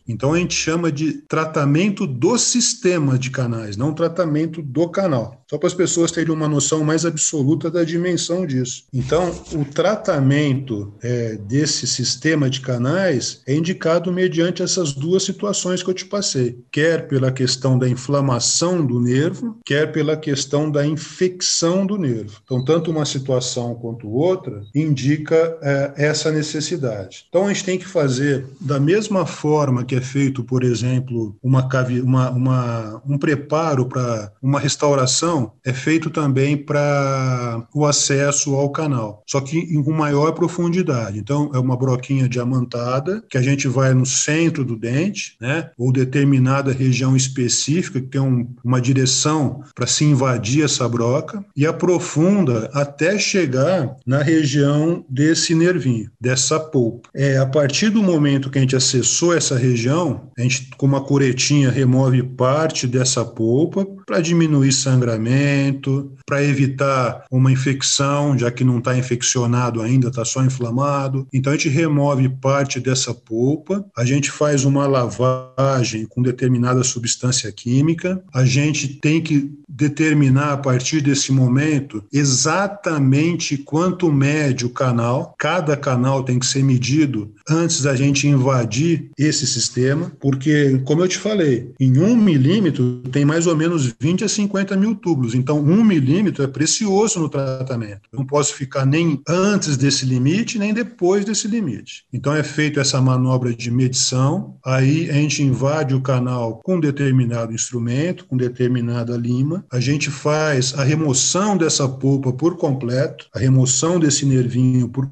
Então 0.08 0.34
a 0.34 0.38
gente 0.38 0.54
chama 0.54 0.92
de 0.92 1.14
tratamento 1.14 2.06
do 2.06 2.38
sistema 2.38 3.18
de 3.18 3.30
canais, 3.30 3.76
não 3.76 3.94
tratamento 3.94 4.62
do 4.62 4.90
canal 4.90 5.41
só 5.52 5.58
para 5.58 5.68
as 5.68 5.74
pessoas 5.74 6.12
terem 6.12 6.34
uma 6.34 6.48
noção 6.48 6.82
mais 6.82 7.06
absoluta 7.06 7.70
da 7.70 7.84
dimensão 7.84 8.46
disso. 8.46 8.86
Então, 8.94 9.36
o 9.52 9.66
tratamento 9.66 10.94
é, 11.04 11.36
desse 11.36 11.86
sistema 11.86 12.50
de 12.50 12.62
canais 12.62 13.42
é 13.46 13.54
indicado 13.54 14.14
mediante 14.14 14.64
essas 14.64 14.94
duas 14.94 15.24
situações 15.24 15.84
que 15.84 15.90
eu 15.90 15.94
te 15.94 16.06
passei, 16.06 16.58
quer 16.72 17.06
pela 17.06 17.34
questão 17.34 17.78
da 17.78 17.90
inflamação 17.90 18.86
do 18.86 19.02
nervo, 19.02 19.58
quer 19.66 19.92
pela 19.92 20.16
questão 20.16 20.72
da 20.72 20.86
infecção 20.86 21.86
do 21.86 21.98
nervo. 21.98 22.40
Então, 22.46 22.64
tanto 22.64 22.90
uma 22.90 23.04
situação 23.04 23.76
quanto 23.76 24.10
outra 24.10 24.64
indica 24.74 25.58
é, 25.62 25.94
essa 25.98 26.32
necessidade. 26.32 27.26
Então, 27.28 27.48
a 27.48 27.50
gente 27.50 27.66
tem 27.66 27.78
que 27.78 27.88
fazer 27.88 28.46
da 28.58 28.80
mesma 28.80 29.26
forma 29.26 29.84
que 29.84 29.96
é 29.96 30.02
feito, 30.02 30.46
por 30.46 30.64
exemplo, 30.64 31.36
uma, 31.44 31.68
uma, 32.02 32.30
uma 32.30 33.02
um 33.06 33.18
preparo 33.18 33.86
para 33.86 34.32
uma 34.42 34.58
restauração 34.58 35.41
é 35.66 35.74
feito 35.74 36.10
também 36.10 36.58
para 36.58 37.66
o 37.74 37.86
acesso 37.86 38.56
ao 38.56 38.70
canal, 38.70 39.24
só 39.28 39.40
que 39.40 39.62
com 39.84 39.92
maior 39.92 40.32
profundidade. 40.34 41.20
Então, 41.20 41.52
é 41.54 41.60
uma 41.60 41.78
broquinha 41.78 42.28
diamantada 42.28 43.24
que 43.30 43.38
a 43.38 43.42
gente 43.42 43.68
vai 43.68 43.94
no 43.94 44.06
centro 44.06 44.64
do 44.64 44.76
dente, 44.76 45.36
né, 45.40 45.70
ou 45.78 45.92
determinada 45.92 46.72
região 46.72 47.16
específica 47.16 48.00
que 48.00 48.08
tem 48.08 48.22
um, 48.22 48.48
uma 48.64 48.82
direção 48.82 49.64
para 49.76 49.88
se 49.88 50.04
invadir 50.06 50.64
essa 50.64 50.88
broca 50.88 51.44
e 51.56 51.66
aprofunda 51.66 52.70
até 52.74 53.18
chegar 53.18 53.96
na 54.06 54.22
região 54.22 55.06
desse 55.10 55.54
nervinho, 55.54 56.10
dessa 56.20 56.60
polpa. 56.60 57.10
É 57.14 57.38
a 57.38 57.46
partir 57.46 57.90
do 57.90 58.02
momento 58.02 58.50
que 58.50 58.58
a 58.58 58.62
gente 58.62 58.76
acessou 58.76 59.36
essa 59.36 59.58
região, 59.58 60.30
a 60.38 60.42
gente 60.42 60.70
com 60.78 60.86
uma 60.86 61.02
curetinha 61.02 61.70
remove 61.70 62.24
parte 62.24 62.88
dessa 62.88 63.24
polpa 63.24 63.86
para 64.12 64.20
diminuir 64.20 64.74
sangramento 64.74 66.12
para 66.26 66.44
evitar 66.44 67.26
uma 67.32 67.50
infecção, 67.50 68.38
já 68.38 68.52
que 68.52 68.64
não 68.64 68.80
está 68.80 68.98
infeccionado 68.98 69.82
ainda, 69.82 70.10
está 70.10 70.26
só 70.26 70.44
inflamado. 70.44 71.26
Então 71.32 71.52
a 71.52 71.56
gente 71.56 71.70
remove 71.70 72.28
parte 72.28 72.80
dessa 72.80 73.14
polpa, 73.14 73.86
a 73.98 74.04
gente 74.04 74.30
faz 74.30 74.66
uma 74.66 74.86
lavagem 74.86 76.06
com 76.06 76.22
determinada 76.22 76.84
substância 76.84 77.50
química, 77.54 78.22
a 78.34 78.44
gente 78.44 79.00
tem 79.00 79.22
que 79.22 79.52
determinar 79.72 80.54
a 80.54 80.58
partir 80.58 81.02
desse 81.02 81.32
momento 81.32 82.04
exatamente 82.12 83.58
quanto 83.58 84.12
mede 84.12 84.66
o 84.66 84.70
canal, 84.70 85.34
cada 85.38 85.78
canal 85.78 86.24
tem 86.24 86.38
que 86.38 86.46
ser 86.46 86.64
medido 86.64 87.34
antes 87.50 87.82
da 87.82 87.96
gente 87.96 88.28
invadir 88.28 89.10
esse 89.18 89.48
sistema, 89.48 90.12
porque, 90.20 90.82
como 90.86 91.02
eu 91.02 91.08
te 91.08 91.18
falei, 91.18 91.72
em 91.80 92.00
um 92.00 92.16
milímetro 92.16 93.02
tem 93.12 93.26
mais 93.26 93.48
ou 93.48 93.56
menos 93.56 93.94
20 94.00 94.24
a 94.24 94.30
50 94.30 94.76
mil 94.76 94.96
tubos. 94.96 95.34
Então, 95.34 95.60
um 95.60 95.84
milímetro 95.84 96.44
é 96.44 96.48
precioso 96.48 97.20
no 97.20 97.30
tratamento. 97.30 98.02
Não 98.12 98.26
posso 98.26 98.54
ficar 98.54 98.86
nem 98.86 99.22
antes 99.28 99.78
desse 99.78 100.06
limite, 100.06 100.60
nem 100.60 100.74
depois 100.74 101.26
desse 101.26 101.48
limite. 101.48 102.04
Então, 102.12 102.36
é 102.36 102.44
feita 102.44 102.82
essa 102.82 103.02
manobra 103.02 103.54
de 103.54 103.72
medição, 103.72 104.56
aí 104.66 105.10
a 105.10 105.14
gente 105.14 105.44
invade 105.44 105.96
o 105.96 106.02
canal 106.02 106.60
com 106.64 106.80
determinado 106.80 107.54
instrumento, 107.54 108.26
com 108.26 108.38
determinada 108.38 109.16
lima, 109.16 109.61
a 109.72 109.80
gente 109.80 110.10
faz 110.10 110.74
a 110.78 110.84
remoção 110.84 111.58
dessa 111.58 111.88
polpa 111.88 112.32
por 112.32 112.58
completo, 112.58 113.28
a 113.34 113.40
remoção 113.40 114.00
desse 114.00 114.26
nervinho 114.26 114.90
por 114.90 115.10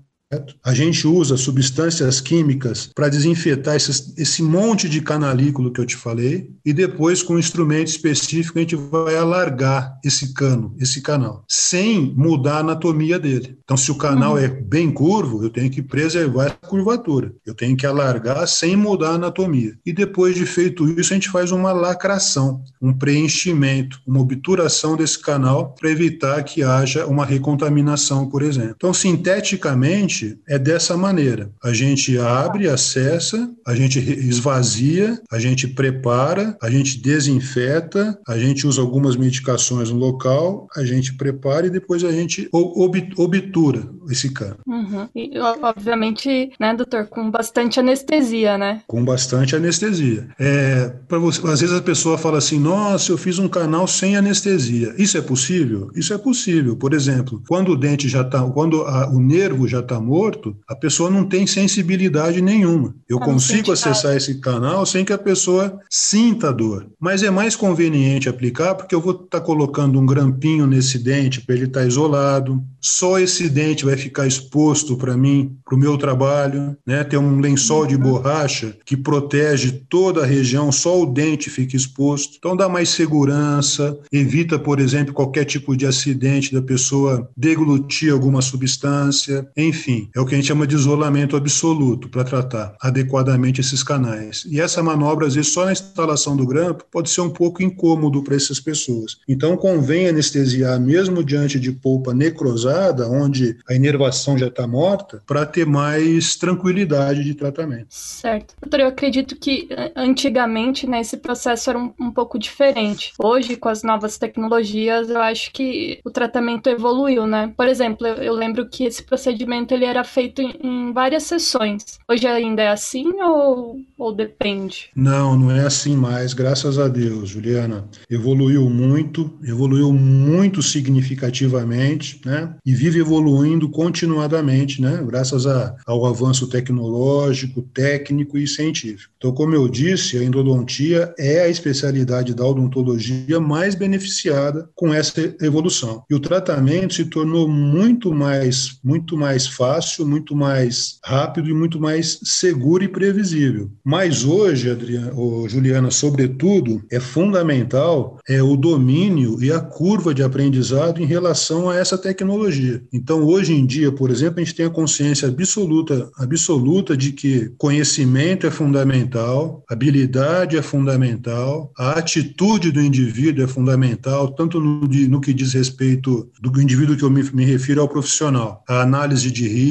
a 0.64 0.74
gente 0.76 1.08
usa 1.08 1.36
substâncias 1.38 2.22
químicas 2.22 2.92
para 2.94 3.10
desinfetar 3.10 3.76
esses, 3.76 4.14
esse 4.16 4.44
monte 4.44 4.88
de 4.88 5.02
canalículo 5.02 5.72
que 5.72 5.82
eu 5.82 5.86
te 5.86 5.96
falei, 5.96 6.52
e 6.64 6.72
depois, 6.72 7.24
com 7.24 7.34
um 7.34 7.40
instrumento 7.40 7.88
específico, 7.88 8.60
a 8.60 8.62
gente 8.62 8.76
vai 8.76 9.18
alargar 9.18 9.98
esse 10.06 10.34
cano, 10.34 10.76
esse 10.80 11.02
canal, 11.02 11.44
sem 11.48 12.14
mudar 12.16 12.58
a 12.58 12.60
anatomia 12.60 13.18
dele. 13.18 13.58
Então, 13.64 13.76
se 13.76 13.92
o 13.92 13.96
canal 13.96 14.34
uhum. 14.34 14.38
é 14.38 14.48
bem 14.48 14.92
curvo, 14.92 15.44
eu 15.44 15.50
tenho 15.50 15.70
que 15.70 15.82
preservar 15.82 16.48
a 16.48 16.68
curvatura, 16.68 17.34
eu 17.46 17.56
tenho 17.56 17.76
que 17.76 17.88
alargar 17.88 18.48
sem 18.48 18.76
mudar 18.76 19.12
a 19.12 19.16
anatomia. 19.16 19.76
E 19.84 19.92
depois 19.92 20.36
de 20.36 20.46
feito 20.46 20.88
isso, 21.00 21.12
a 21.12 21.16
gente 21.16 21.30
faz 21.30 21.52
uma 21.52 21.72
lacração, 21.72 22.64
um 22.80 22.94
preenchimento, 22.94 24.00
uma 24.06 24.22
obturação 24.22 24.96
desse 24.96 25.20
canal 25.20 25.74
para 25.74 25.90
evitar 25.90 26.44
que 26.44 26.62
haja 26.62 27.08
uma 27.08 27.26
recontaminação, 27.26 28.30
por 28.30 28.44
exemplo. 28.44 28.76
Então, 28.76 28.94
sinteticamente, 28.94 30.19
é 30.48 30.58
dessa 30.58 30.96
maneira. 30.98 31.52
A 31.64 31.74
gente 31.74 32.18
abre, 32.18 32.68
acessa, 32.68 33.50
a 33.66 33.76
gente 33.76 34.00
esvazia, 34.00 35.20
a 35.32 35.40
gente 35.40 35.68
prepara, 35.68 36.58
a 36.62 36.70
gente 36.70 37.00
desinfeta, 37.02 38.20
a 38.28 38.38
gente 38.38 38.66
usa 38.66 38.82
algumas 38.82 39.16
medicações 39.16 39.90
no 39.90 39.98
local, 39.98 40.68
a 40.76 40.84
gente 40.84 41.14
prepara 41.14 41.68
e 41.68 41.70
depois 41.70 42.04
a 42.04 42.12
gente 42.12 42.50
obtura 42.52 43.88
esse 44.10 44.32
cano. 44.32 44.58
Uhum. 44.68 45.08
E, 45.16 45.38
obviamente, 45.40 46.52
né, 46.60 46.74
doutor, 46.76 47.08
com 47.08 47.30
bastante 47.30 47.80
anestesia, 47.80 48.58
né? 48.58 48.82
Com 48.88 49.04
bastante 49.04 49.56
anestesia. 49.56 50.28
É, 50.40 50.92
você, 51.10 51.48
às 51.48 51.62
vezes 51.62 51.76
a 51.76 51.82
pessoa 51.82 52.18
fala 52.18 52.38
assim, 52.38 52.60
nossa, 52.60 53.12
eu 53.12 53.18
fiz 53.18 53.40
um 53.40 53.48
canal 53.48 53.88
sem 53.88 54.18
anestesia. 54.18 54.94
Isso 54.98 55.18
é 55.18 55.22
possível? 55.22 55.90
Isso 55.96 56.14
é 56.14 56.18
possível. 56.18 56.76
Por 56.76 56.94
exemplo, 56.94 57.42
quando 57.48 57.74
o 57.74 57.78
dente 57.78 58.08
já 58.08 58.22
está, 58.22 58.42
quando 58.50 58.82
a, 58.82 59.10
o 59.10 59.20
nervo 59.20 59.68
já 59.68 59.80
está 59.80 60.00
morto, 60.10 60.58
a 60.68 60.76
pessoa 60.76 61.10
não 61.10 61.24
tem 61.24 61.46
sensibilidade 61.46 62.42
nenhuma. 62.42 62.96
Eu 63.08 63.20
consigo 63.20 63.72
acessar 63.72 64.18
esse 64.18 64.40
canal 64.40 64.86
sem 64.86 65.06
que 65.06 65.14
a 65.14 65.18
pessoa 65.18 65.80
sinta 65.90 66.52
dor. 66.52 66.88
Mas 67.00 67.22
é 67.22 67.30
mais 67.30 67.56
conveniente 67.56 68.28
aplicar 68.28 68.74
porque 68.74 68.96
eu 68.96 69.02
vou 69.02 69.12
estar 69.12 69.40
tá 69.40 69.42
colocando 69.42 70.00
um 70.00 70.06
grampinho 70.06 70.66
nesse 70.66 70.98
dente 70.98 71.42
para 71.42 71.56
ele 71.56 71.66
estar 71.66 71.82
tá 71.82 71.86
isolado. 71.86 72.62
Só 72.82 73.20
esse 73.20 73.50
dente 73.50 73.86
vai 73.86 73.98
ficar 73.98 74.26
exposto 74.26 74.98
para 74.98 75.16
mim, 75.16 75.56
para 75.64 75.76
o 75.76 75.80
meu 75.80 75.98
trabalho. 75.98 76.76
Né? 76.86 77.04
Tem 77.04 77.20
um 77.20 77.40
lençol 77.40 77.86
de 77.86 77.98
borracha 77.98 78.76
que 78.86 78.98
protege 78.98 79.72
toda 79.90 80.24
a 80.24 80.26
região, 80.26 80.72
só 80.72 81.02
o 81.02 81.06
dente 81.06 81.50
fica 81.50 81.76
exposto. 81.76 82.36
Então 82.38 82.56
dá 82.56 82.68
mais 82.68 82.90
segurança, 82.90 83.98
evita, 84.12 84.58
por 84.58 84.80
exemplo, 84.80 85.14
qualquer 85.14 85.46
tipo 85.46 85.76
de 85.76 85.86
acidente 85.86 86.54
da 86.54 86.62
pessoa 86.62 87.30
deglutir 87.36 88.12
alguma 88.12 88.42
substância, 88.42 89.48
enfim. 89.56 89.99
É 90.16 90.20
o 90.20 90.26
que 90.26 90.36
a 90.36 90.38
gente 90.38 90.48
chama 90.48 90.68
de 90.68 90.76
isolamento 90.76 91.36
absoluto 91.36 92.08
para 92.10 92.24
tratar 92.24 92.76
adequadamente 92.80 93.62
esses 93.62 93.84
canais. 93.84 94.46
E 94.50 94.62
essa 94.62 94.84
manobra, 94.84 95.28
às 95.28 95.36
vezes, 95.36 95.52
só 95.52 95.66
na 95.66 95.72
instalação 95.72 96.38
do 96.38 96.46
grampo 96.46 96.86
pode 96.92 97.10
ser 97.10 97.22
um 97.22 97.30
pouco 97.30 97.64
incômodo 97.64 98.24
para 98.24 98.36
essas 98.36 98.60
pessoas. 98.60 99.18
Então, 99.28 99.58
convém 99.58 100.08
anestesiar 100.08 100.80
mesmo 100.80 101.24
diante 101.24 101.60
de 101.60 101.72
polpa 101.72 102.14
necrosada, 102.14 103.08
onde 103.10 103.58
a 103.68 103.74
inervação 103.74 104.38
já 104.38 104.48
está 104.48 104.68
morta, 104.68 105.22
para 105.26 105.46
ter 105.46 105.66
mais 105.66 106.36
tranquilidade 106.36 107.24
de 107.24 107.34
tratamento. 107.34 107.88
Certo. 107.90 108.56
Doutor, 108.62 108.82
eu 108.82 108.88
acredito 108.88 109.36
que 109.36 109.68
eh, 109.70 109.92
antigamente 109.96 110.88
né, 110.88 111.02
esse 111.02 111.18
processo 111.18 111.70
era 111.70 111.80
um, 111.80 111.94
um 112.00 112.12
pouco 112.12 112.38
diferente. 112.38 113.14
Hoje, 113.20 113.56
com 113.56 113.70
as 113.70 113.84
novas 113.84 114.18
tecnologias, 114.18 115.10
eu 115.10 115.20
acho 115.20 115.52
que 115.52 116.00
o 116.06 116.12
tratamento 116.12 116.68
evoluiu, 116.68 117.26
né? 117.26 117.54
Por 117.56 117.68
exemplo, 117.68 118.06
eu, 118.06 118.16
eu 118.16 118.34
lembro 118.34 118.68
que 118.68 118.84
esse 118.84 119.04
procedimento 119.04 119.74
ele 119.74 119.86
era 119.90 120.04
feito 120.04 120.42
em, 120.42 120.94
várias 120.94 121.24
sessões. 121.24 122.00
Hoje 122.08 122.28
ainda 122.28 122.62
é 122.62 122.70
assim 122.70 123.22
ou, 123.22 123.80
ou 123.98 124.14
depende? 124.14 124.90
Não, 124.96 125.38
não 125.38 125.52
é 125.52 125.66
assim 125.66 125.96
mais, 125.96 126.34
graças 126.34 126.80
a 126.80 126.88
Deus, 126.88 127.30
Juliana. 127.30 127.88
Evoluiu 128.10 128.70
muito, 128.70 129.38
evoluiu 129.44 129.92
muito 129.94 130.62
significativamente, 130.62 132.22
né? 132.26 132.56
E 132.66 132.74
vive 132.74 133.00
evoluindo 133.00 133.70
continuadamente, 133.70 134.82
né? 134.82 135.04
Graças 135.06 135.46
a, 135.46 135.76
ao 135.86 136.06
avanço 136.06 136.48
tecnológico, 136.48 137.62
técnico 137.62 138.38
e 138.38 138.48
científico. 138.48 139.14
Então, 139.18 139.32
como 139.32 139.54
eu 139.54 139.68
disse, 139.68 140.18
a 140.18 140.24
endodontia 140.24 141.14
é 141.18 141.42
a 141.42 141.50
especialidade 141.50 142.34
da 142.34 142.46
odontologia 142.46 143.40
mais 143.40 143.76
beneficiada 143.76 144.70
com 144.76 144.94
essa 144.94 145.36
evolução. 145.42 146.04
E 146.10 146.16
o 146.16 146.20
tratamento 146.20 146.94
se 146.94 147.06
tornou 147.06 147.48
muito 147.48 148.14
mais, 148.14 148.80
muito 148.84 149.18
mais 149.18 149.48
fácil, 149.48 149.79
muito 150.06 150.36
mais 150.36 151.00
rápido 151.04 151.50
e 151.50 151.54
muito 151.54 151.80
mais 151.80 152.20
seguro 152.24 152.84
e 152.84 152.88
previsível. 152.88 153.70
Mas 153.84 154.24
hoje, 154.24 154.70
Adriana, 154.70 155.12
Juliana, 155.48 155.92
sobretudo, 155.92 156.84
é 156.92 157.00
fundamental 157.00 158.20
é 158.28 158.42
o 158.42 158.56
domínio 158.56 159.42
e 159.42 159.52
a 159.52 159.60
curva 159.60 160.14
de 160.14 160.24
aprendizado 160.24 161.02
em 161.02 161.06
relação 161.06 161.70
a 161.70 161.76
essa 161.76 161.98
tecnologia. 161.98 162.82
Então, 162.94 163.24
hoje 163.24 163.54
em 163.54 163.66
dia, 163.66 163.92
por 163.92 164.10
exemplo, 164.10 164.40
a 164.40 164.44
gente 164.44 164.56
tem 164.56 164.66
a 164.66 164.70
consciência 164.70 165.28
absoluta, 165.28 166.10
absoluta 166.18 166.96
de 166.96 167.12
que 167.12 167.52
conhecimento 167.58 168.46
é 168.46 168.52
fundamental, 168.52 169.64
habilidade 169.70 170.58
é 170.58 170.62
fundamental, 170.62 171.72
a 171.78 171.92
atitude 171.92 172.72
do 172.72 172.82
indivíduo 172.82 173.44
é 173.44 173.48
fundamental, 173.48 174.34
tanto 174.34 174.60
no, 174.60 174.82
no 174.82 175.22
que 175.22 175.34
diz 175.34 175.54
respeito 175.54 176.30
do 176.40 176.62
indivíduo 176.62 176.96
que 176.96 177.04
eu 177.04 177.10
me, 177.10 177.24
me 177.32 177.46
refiro 177.46 177.82
ao 177.82 177.90
profissional, 177.90 178.64
a 178.68 178.82
análise 178.82 179.32
de 179.32 179.48
risco, 179.48 179.69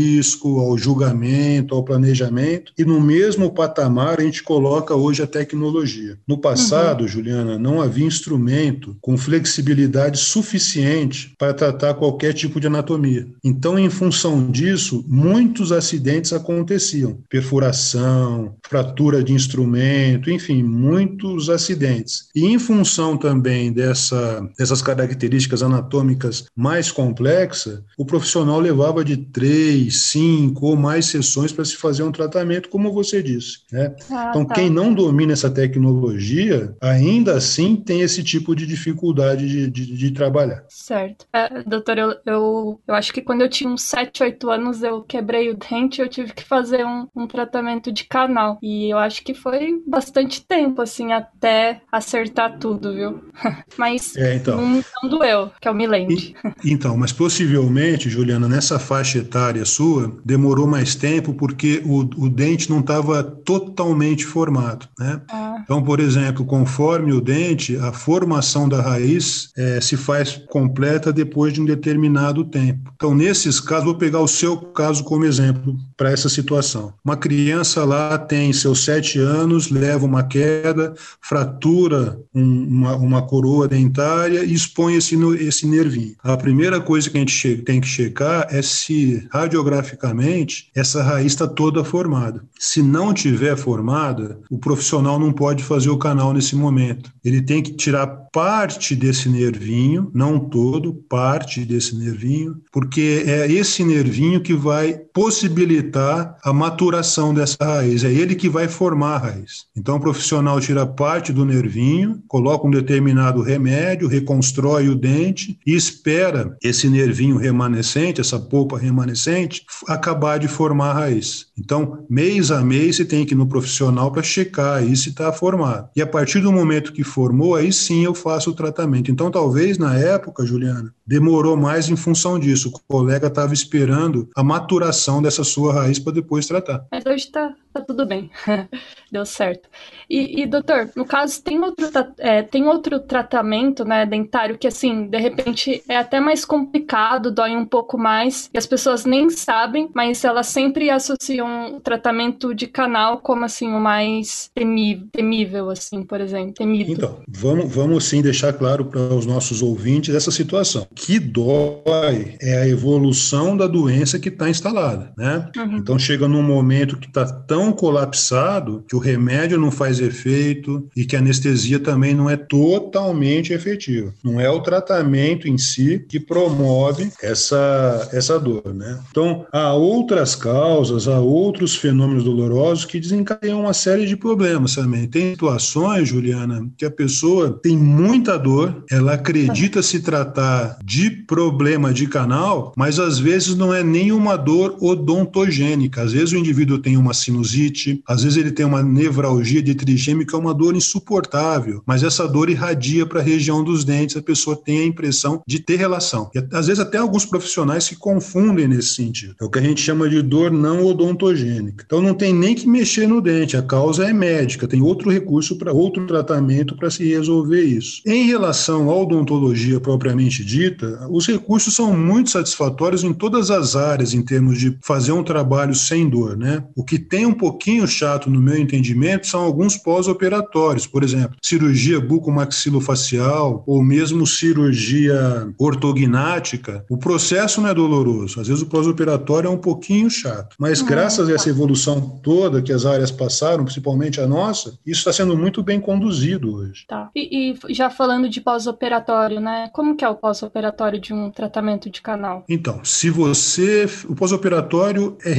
ao 0.61 0.79
julgamento, 0.79 1.75
ao 1.75 1.83
planejamento, 1.83 2.73
e 2.79 2.85
no 2.85 3.01
mesmo 3.01 3.51
patamar 3.51 4.21
a 4.21 4.23
gente 4.23 4.43
coloca 4.43 4.95
hoje 4.95 5.23
a 5.23 5.27
tecnologia. 5.27 6.19
No 6.27 6.39
passado, 6.39 7.03
uhum. 7.03 7.09
Juliana, 7.09 7.59
não 7.59 7.81
havia 7.81 8.07
instrumento 8.07 8.97
com 9.01 9.17
flexibilidade 9.17 10.19
suficiente 10.19 11.35
para 11.39 11.55
tratar 11.55 11.95
qualquer 11.95 12.33
tipo 12.33 12.61
de 12.61 12.67
anatomia. 12.67 13.27
Então, 13.45 13.79
em 13.79 13.91
função 13.91 14.51
disso, 14.51 15.05
muitos 15.09 15.73
acidentes 15.73 16.33
aconteciam: 16.33 17.19
perfuração, 17.29 18.55
fratura 18.69 19.23
de 19.23 19.33
instrumento, 19.33 20.31
enfim, 20.31 20.63
muitos 20.63 21.49
acidentes. 21.51 22.29
E 22.35 22.47
em 22.47 22.59
função 22.59 23.17
também 23.17 23.73
dessa, 23.73 24.49
dessas 24.59 24.83
características 24.83 25.63
anatômicas 25.63 26.45
mais 26.55 26.91
complexas, 26.91 27.81
o 27.97 28.05
profissional 28.05 28.61
levava 28.61 29.05
de 29.05 29.17
três, 29.17 29.88
cinco 29.91 30.67
ou 30.67 30.77
mais 30.77 31.07
sessões 31.07 31.53
para 31.53 31.65
se 31.65 31.77
fazer 31.77 32.03
um 32.03 32.13
tratamento, 32.13 32.69
como 32.69 32.93
você 32.93 33.23
disse. 33.23 33.59
Né? 33.73 33.95
Ah, 34.11 34.29
então, 34.31 34.45
tá. 34.45 34.55
quem 34.55 34.71
não 34.71 34.93
domina 34.93 35.33
essa 35.33 35.51
tecnologia, 35.51 36.75
ainda 36.81 37.37
assim 37.37 37.77
tem 37.77 38.01
esse 38.01 38.23
tipo 38.23 38.55
de 38.55 38.67
dificuldade 38.67 39.49
de, 39.49 39.71
de, 39.71 39.97
de 39.97 40.11
trabalhar. 40.11 40.65
Certo. 40.69 41.27
É, 41.33 41.63
doutor, 41.63 41.99
eu, 41.99 42.15
eu, 42.25 42.81
eu, 42.87 42.95
acho 42.95 43.13
que 43.13 43.23
quando 43.23 43.43
eu 43.43 43.49
tinha 43.49 43.71
uns 43.71 43.83
7, 43.83 44.23
8 44.23 44.51
anos, 44.51 44.83
eu 44.83 45.03
quebrei 45.03 45.51
o 45.51 45.57
dente, 45.57 46.01
eu 46.01 46.09
tive 46.09 46.33
que 46.33 46.45
fazer 46.45 46.85
um, 46.85 47.07
um 47.15 47.27
tratamento 47.27 47.93
de 47.93 48.05
canal. 48.05 48.59
E 48.63 48.93
eu 48.93 48.99
acho 48.99 49.23
que 49.23 49.35
foi 49.35 49.83
bastante 49.87 50.45
tempo, 50.45 50.83
assim, 50.83 51.13
até 51.13 51.81
acertar 51.91 52.59
tudo, 52.59 52.95
viu? 52.95 53.23
Mas 53.77 54.17
é, 54.17 54.35
então. 54.35 54.61
não, 54.61 54.85
não 55.03 55.11
doeu, 55.11 55.51
que 55.61 55.69
eu 55.69 55.75
me 55.75 55.87
lembre. 55.87 56.35
então, 56.65 56.97
mas 56.97 57.13
possivelmente, 57.13 58.11
Juliana, 58.11 58.49
nessa 58.49 58.79
faixa 58.79 59.19
etária 59.19 59.65
sua, 59.69 60.13
demorou 60.25 60.67
mais 60.67 60.95
tempo 60.95 61.35
porque 61.35 61.83
o, 61.85 62.01
o 62.25 62.29
dente 62.29 62.71
não 62.71 62.81
estava 62.81 63.23
totalmente 63.23 64.25
formado, 64.25 64.89
né? 64.99 65.21
Ah. 65.31 65.49
Então, 65.63 65.83
por 65.83 66.01
exemplo, 66.01 66.45
conforme 66.45 67.13
o 67.13 67.21
dente, 67.21 67.77
a 67.77 67.93
formação 67.93 68.69
da 68.69 68.81
raiz 68.81 69.51
é, 69.57 69.81
se 69.81 69.97
faz 69.97 70.41
completa 70.49 71.13
depois 71.13 71.53
de 71.53 71.61
um 71.61 71.65
determinado 71.65 72.45
tempo. 72.45 72.91
Então, 72.95 73.15
nesses 73.15 73.61
casos, 73.61 73.85
vou 73.85 73.95
pegar 73.95 74.21
o 74.21 74.29
seu 74.29 74.57
caso 74.57 75.05
como 75.05 75.25
exemplo 75.25 75.77
para 75.97 76.11
essa 76.11 76.29
situação. 76.29 76.95
Uma 77.05 77.17
criança 77.17 77.85
lá 77.85 78.17
tem 78.17 78.53
seus 78.53 78.85
sete 78.85 79.19
anos, 79.19 79.71
leva 79.71 80.07
uma 80.07 80.23
queda, 80.23 80.95
fratura 81.21 82.19
um, 82.35 82.65
uma, 82.69 82.97
uma 82.97 83.23
coroa 83.23 83.69
dentária 83.69 84.45
e 84.45 84.53
expõe 84.53 84.95
esse, 84.95 85.17
esse 85.41 85.67
nervinho. 85.67 86.15
A 86.23 86.37
primeira 86.37 86.81
coisa 86.81 87.11
que 87.11 87.17
a 87.17 87.21
gente 87.21 87.59
tem 87.59 87.81
que 87.81 87.89
checar 87.89 88.47
é 88.51 88.63
se 88.63 89.27
radiograficamente 89.59 90.71
essa 90.75 91.03
raiz 91.03 91.33
está 91.33 91.47
toda 91.47 91.85
formada. 91.85 92.43
Se 92.59 92.83
não 92.83 93.13
tiver 93.13 93.57
formada, 93.57 94.39
o 94.51 94.59
profissional 94.59 95.19
não 95.19 95.33
pode 95.33 95.63
fazer 95.63 95.91
o 95.91 95.99
canal 95.99 96.33
nesse 96.33 96.55
momento. 96.55 97.11
Ele 97.25 97.43
tem 97.43 97.63
que 97.63 97.73
tirar 97.73 98.28
parte 98.39 98.95
desse 98.95 99.29
nervinho, 99.29 100.13
não 100.15 100.39
todo, 100.39 100.95
parte 100.95 101.65
desse 101.65 101.97
nervinho, 101.97 102.55
porque 102.71 103.25
é 103.27 103.51
esse 103.51 103.83
nervinho 103.83 104.41
que 104.41 104.55
vai 104.55 104.97
possibilitar 105.13 106.39
a 106.45 106.53
maturação 106.53 107.35
dessa 107.35 107.57
raiz. 107.61 108.05
É 108.05 108.13
ele 108.13 108.37
que 108.37 108.49
vai 108.49 108.69
formar 108.69 109.17
a 109.17 109.19
raiz. 109.19 109.67
Então 109.77 109.97
o 109.97 110.01
profissional 110.01 110.61
tira 110.61 110.87
parte 110.87 111.33
do 111.33 111.45
nervinho, 111.45 112.23
coloca 112.29 112.65
um 112.65 112.71
determinado 112.71 113.43
remédio, 113.43 114.07
reconstrói 114.07 114.89
o 114.89 114.95
dente 114.95 115.59
e 115.67 115.75
espera 115.75 116.57
esse 116.63 116.89
nervinho 116.89 117.39
remanescente, 117.39 118.21
essa 118.21 118.39
polpa 118.39 118.79
remanescente, 118.79 119.67
acabar 119.89 120.39
de 120.39 120.47
formar 120.47 120.91
a 120.91 120.95
raiz. 120.95 121.47
Então, 121.59 122.07
mês 122.09 122.53
a 122.53 122.63
mês, 122.63 122.95
você 122.95 123.05
tem 123.05 123.27
que 123.27 123.35
ir 123.35 123.37
no 123.37 123.49
profissional 123.49 124.13
para 124.13 124.23
checar 124.23 124.77
aí 124.77 124.97
se 124.97 125.09
está 125.09 125.33
formado. 125.33 125.89
E 125.97 126.01
a 126.01 126.07
partir 126.07 126.39
do 126.39 126.53
momento 126.53 126.93
que 126.93 127.03
formou, 127.03 127.57
aí 127.57 127.73
sim 127.73 128.05
eu 128.05 128.15
faço 128.15 128.28
o 128.51 128.55
tratamento. 128.55 129.11
Então, 129.11 129.31
talvez 129.31 129.79
na 129.79 129.97
época, 129.97 130.45
Juliana, 130.45 130.95
demorou 131.09 131.57
mais 131.57 131.89
em 131.89 131.97
função 131.97 132.39
disso. 132.39 132.69
O 132.69 132.81
colega 132.87 133.29
estava 133.29 133.55
esperando 133.55 134.29
a 134.37 134.45
maturação 134.45 135.23
dessa 135.23 135.43
sua 135.43 135.73
raiz 135.73 135.99
para 135.99 136.13
depois 136.13 136.47
tratar. 136.47 136.87
Mas 136.93 137.07
hoje 137.07 137.25
está 137.25 137.55
tá 137.73 137.81
tudo 137.81 138.05
bem, 138.05 138.31
deu 139.11 139.25
certo. 139.25 139.69
E, 140.09 140.43
e, 140.43 140.47
doutor, 140.47 140.91
no 140.97 141.05
caso, 141.05 141.43
tem 141.43 141.61
outro, 141.61 141.87
é, 142.19 142.43
tem 142.43 142.65
outro 142.67 143.01
tratamento 143.01 143.85
né, 143.85 144.05
dentário 144.07 144.59
que, 144.59 144.67
assim, 144.67 145.07
de 145.07 145.19
repente 145.19 145.83
é 145.89 145.97
até 145.97 146.21
mais 146.21 146.45
complicado, 146.45 147.31
dói 147.31 147.57
um 147.57 147.65
pouco 147.65 147.99
mais, 147.99 148.51
e 148.53 148.59
as 148.59 148.67
pessoas 148.67 149.05
nem 149.05 149.31
sabem, 149.31 149.91
mas 149.95 150.25
elas 150.25 150.47
sempre 150.47 150.91
associam 150.91 151.77
o 151.77 151.81
tratamento 151.81 152.55
de 152.55 152.67
canal 152.67 153.19
como, 153.19 153.45
assim, 153.45 153.69
o 153.69 153.81
mais 153.81 154.51
temível, 154.55 155.07
temível 155.13 155.71
assim, 155.71 156.03
por 156.03 156.21
exemplo, 156.21 156.55
temido. 156.55 156.93
Então, 156.93 157.21
vamos, 157.29 157.75
vamos 157.75 158.05
sim 158.05 158.23
deixar 158.23 158.53
claro 158.53 158.87
para 158.87 159.01
os 159.01 159.27
nossos 159.27 159.63
ouvintes 159.63 160.15
essa 160.15 160.31
situação. 160.31 160.87
Que 160.99 161.21
dói 161.21 162.35
é 162.41 162.59
a 162.59 162.69
evolução 162.69 163.57
da 163.57 163.69
doença 163.69 164.19
que 164.19 164.29
está 164.29 164.51
instalada, 164.51 165.13
né? 165.17 165.49
Uhum. 165.57 165.77
Então, 165.77 165.99
chega 165.99 166.27
num 166.27 166.43
momento 166.43 166.97
que 166.97 167.07
está 167.07 167.25
tão 167.25 167.73
colapsado 167.73 168.85
que 168.89 168.97
o 168.97 168.99
remédio 168.99 169.61
não 169.61 169.71
faz 169.71 170.01
efeito 170.01 170.89
e 170.97 171.05
que 171.05 171.15
a 171.15 171.21
anestesia 171.21 171.79
também 171.79 172.15
não 172.15 172.29
é 172.29 172.37
totalmente 172.37 173.53
efetiva. 173.53 174.13
Não 174.25 174.41
é 174.41 174.51
o 174.51 174.61
tratamento 174.61 175.49
em 175.49 175.57
si 175.57 176.05
que 176.09 176.19
promove 176.19 177.13
essa, 177.23 178.09
essa 178.13 178.39
dor, 178.39 178.75
né? 178.75 178.99
Então, 179.11 179.47
há 179.53 179.73
outras 179.73 180.35
causas, 180.35 181.07
há 181.07 181.21
outros 181.21 181.77
fenômenos 181.77 182.25
dolorosos 182.25 182.85
que 182.85 182.99
desencadeiam 182.99 183.61
uma 183.61 183.73
série 183.73 184.05
de 184.05 184.17
problemas 184.17 184.75
também. 184.75 185.07
Tem 185.07 185.31
situações, 185.31 186.09
Juliana, 186.09 186.69
que 186.77 186.85
a 186.85 186.91
pessoa 186.91 187.59
tem 187.63 187.77
muita 187.77 188.37
dor, 188.37 188.85
ela 188.91 189.15
acredita 189.15 189.81
se 189.81 190.01
tratar 190.01 190.77
de 190.89 191.11
problema 191.11 191.93
de 191.93 192.07
canal, 192.07 192.73
mas 192.75 192.99
às 192.99 193.19
vezes 193.19 193.55
não 193.55 193.75
é 193.75 193.85
nem 193.85 194.11
uma 194.11 194.37
dor 194.37 194.79
odontogênica. 194.81 196.01
Às 196.01 196.13
vezes 196.13 196.33
o 196.33 196.39
indivíduo 196.39 196.79
tem 196.79 196.97
uma 196.97 197.13
sinusite, 197.13 198.03
às 198.09 198.23
vezes 198.23 198.39
ele 198.39 198.51
tem 198.51 198.65
uma 198.65 198.83
nevralgia 198.83 199.63
de 199.63 199.75
trigêmeo, 199.75 200.27
que 200.27 200.35
é 200.35 200.39
uma 200.39 200.55
dor 200.55 200.75
insuportável, 200.75 201.83
mas 201.85 202.03
essa 202.03 202.27
dor 202.27 202.49
irradia 202.49 203.05
para 203.05 203.21
a 203.21 203.23
região 203.23 203.63
dos 203.63 203.85
dentes, 203.85 204.17
a 204.17 204.23
pessoa 204.23 204.57
tem 204.57 204.79
a 204.79 204.87
impressão 204.87 205.43
de 205.47 205.61
ter 205.61 205.77
relação. 205.77 206.31
E 206.35 206.39
às 206.57 206.69
vezes 206.69 206.81
até 206.81 206.97
alguns 206.97 207.27
profissionais 207.27 207.85
se 207.85 207.97
confundem 207.97 208.67
nesse 208.67 208.95
sentido. 208.95 209.35
É 209.39 209.45
o 209.45 209.51
que 209.51 209.59
a 209.59 209.63
gente 209.63 209.83
chama 209.83 210.09
de 210.09 210.23
dor 210.23 210.51
não 210.51 210.87
odontogênica. 210.87 211.85
Então 211.87 212.01
não 212.01 212.15
tem 212.15 212.33
nem 212.33 212.55
que 212.55 212.67
mexer 212.67 213.07
no 213.07 213.21
dente, 213.21 213.59
a 213.59 213.63
causa 213.63 214.09
é 214.09 214.13
médica, 214.15 214.67
tem 214.67 214.81
outro 214.81 215.11
recurso 215.11 215.59
para 215.59 215.71
outro 215.71 216.07
tratamento 216.07 216.75
para 216.77 216.91
se 216.91 217.07
resolver 217.07 217.63
isso. 217.63 218.01
Em 218.07 218.27
relação 218.27 218.89
à 218.89 218.97
odontologia 218.97 219.79
propriamente 219.79 220.43
dita, 220.43 220.78
os 221.11 221.27
recursos 221.27 221.75
são 221.75 221.97
muito 221.97 222.31
satisfatórios 222.31 223.05
em 223.05 223.13
todas 223.13 223.51
as 223.51 223.77
áreas 223.77 224.15
em 224.15 224.23
termos 224.23 224.59
de 224.59 224.79
fazer 224.83 225.13
um 225.13 225.25
trabalho 225.25 225.75
sem 225.75 226.09
dor, 226.09 226.37
né? 226.37 226.65
O 226.77 226.85
que 226.85 226.99
tem 226.99 227.27
um 227.27 227.35
pouquinho 227.35 227.87
chato 227.87 228.31
no 228.31 228.41
meu 228.41 228.57
entendimento 228.57 229.27
são 229.27 229.41
alguns 229.41 229.77
pós-operatórios, 229.77 230.87
por 230.87 231.03
exemplo, 231.03 231.37
cirurgia 231.43 232.01
bucomaxilofacial 232.01 233.65
ou 233.67 233.83
mesmo 233.83 234.27
cirurgia 234.27 235.53
ortognática. 235.59 236.85
O 236.89 236.97
processo 236.97 237.61
não 237.61 237.69
é 237.69 237.75
doloroso, 237.75 238.41
às 238.41 238.49
vezes 238.49 238.63
o 238.63 238.67
pós-operatório 238.67 239.49
é 239.49 239.51
um 239.51 239.59
pouquinho 239.59 240.09
chato, 240.11 240.57
mas 240.59 240.83
graças 240.83 241.29
a 241.29 241.33
essa 241.33 241.49
evolução 241.49 242.21
toda 242.23 242.63
que 242.63 242.73
as 242.73 242.87
áreas 242.87 243.11
passaram, 243.11 243.65
principalmente 243.65 244.21
a 244.21 244.27
nossa, 244.27 244.79
isso 244.87 245.01
está 245.01 245.13
sendo 245.13 245.37
muito 245.37 245.63
bem 245.63 245.81
conduzido 245.81 246.55
hoje. 246.55 246.85
Tá. 246.87 247.11
E, 247.15 247.53
e 247.53 247.75
já 247.75 247.91
falando 247.91 248.29
de 248.29 248.41
pós-operatório, 248.41 249.41
né? 249.41 249.71
Como 249.73 249.97
que 249.97 250.05
é 250.05 250.09
o 250.09 250.15
pós-operatório 250.15 250.68
de 251.01 251.13
um 251.13 251.31
tratamento 251.31 251.91
de 251.91 252.01
canal? 252.01 252.45
Então, 252.49 252.81
se 252.85 253.11
você. 253.11 253.89
O 254.09 254.15
pós-operatório 254.15 255.17
é, 255.25 255.33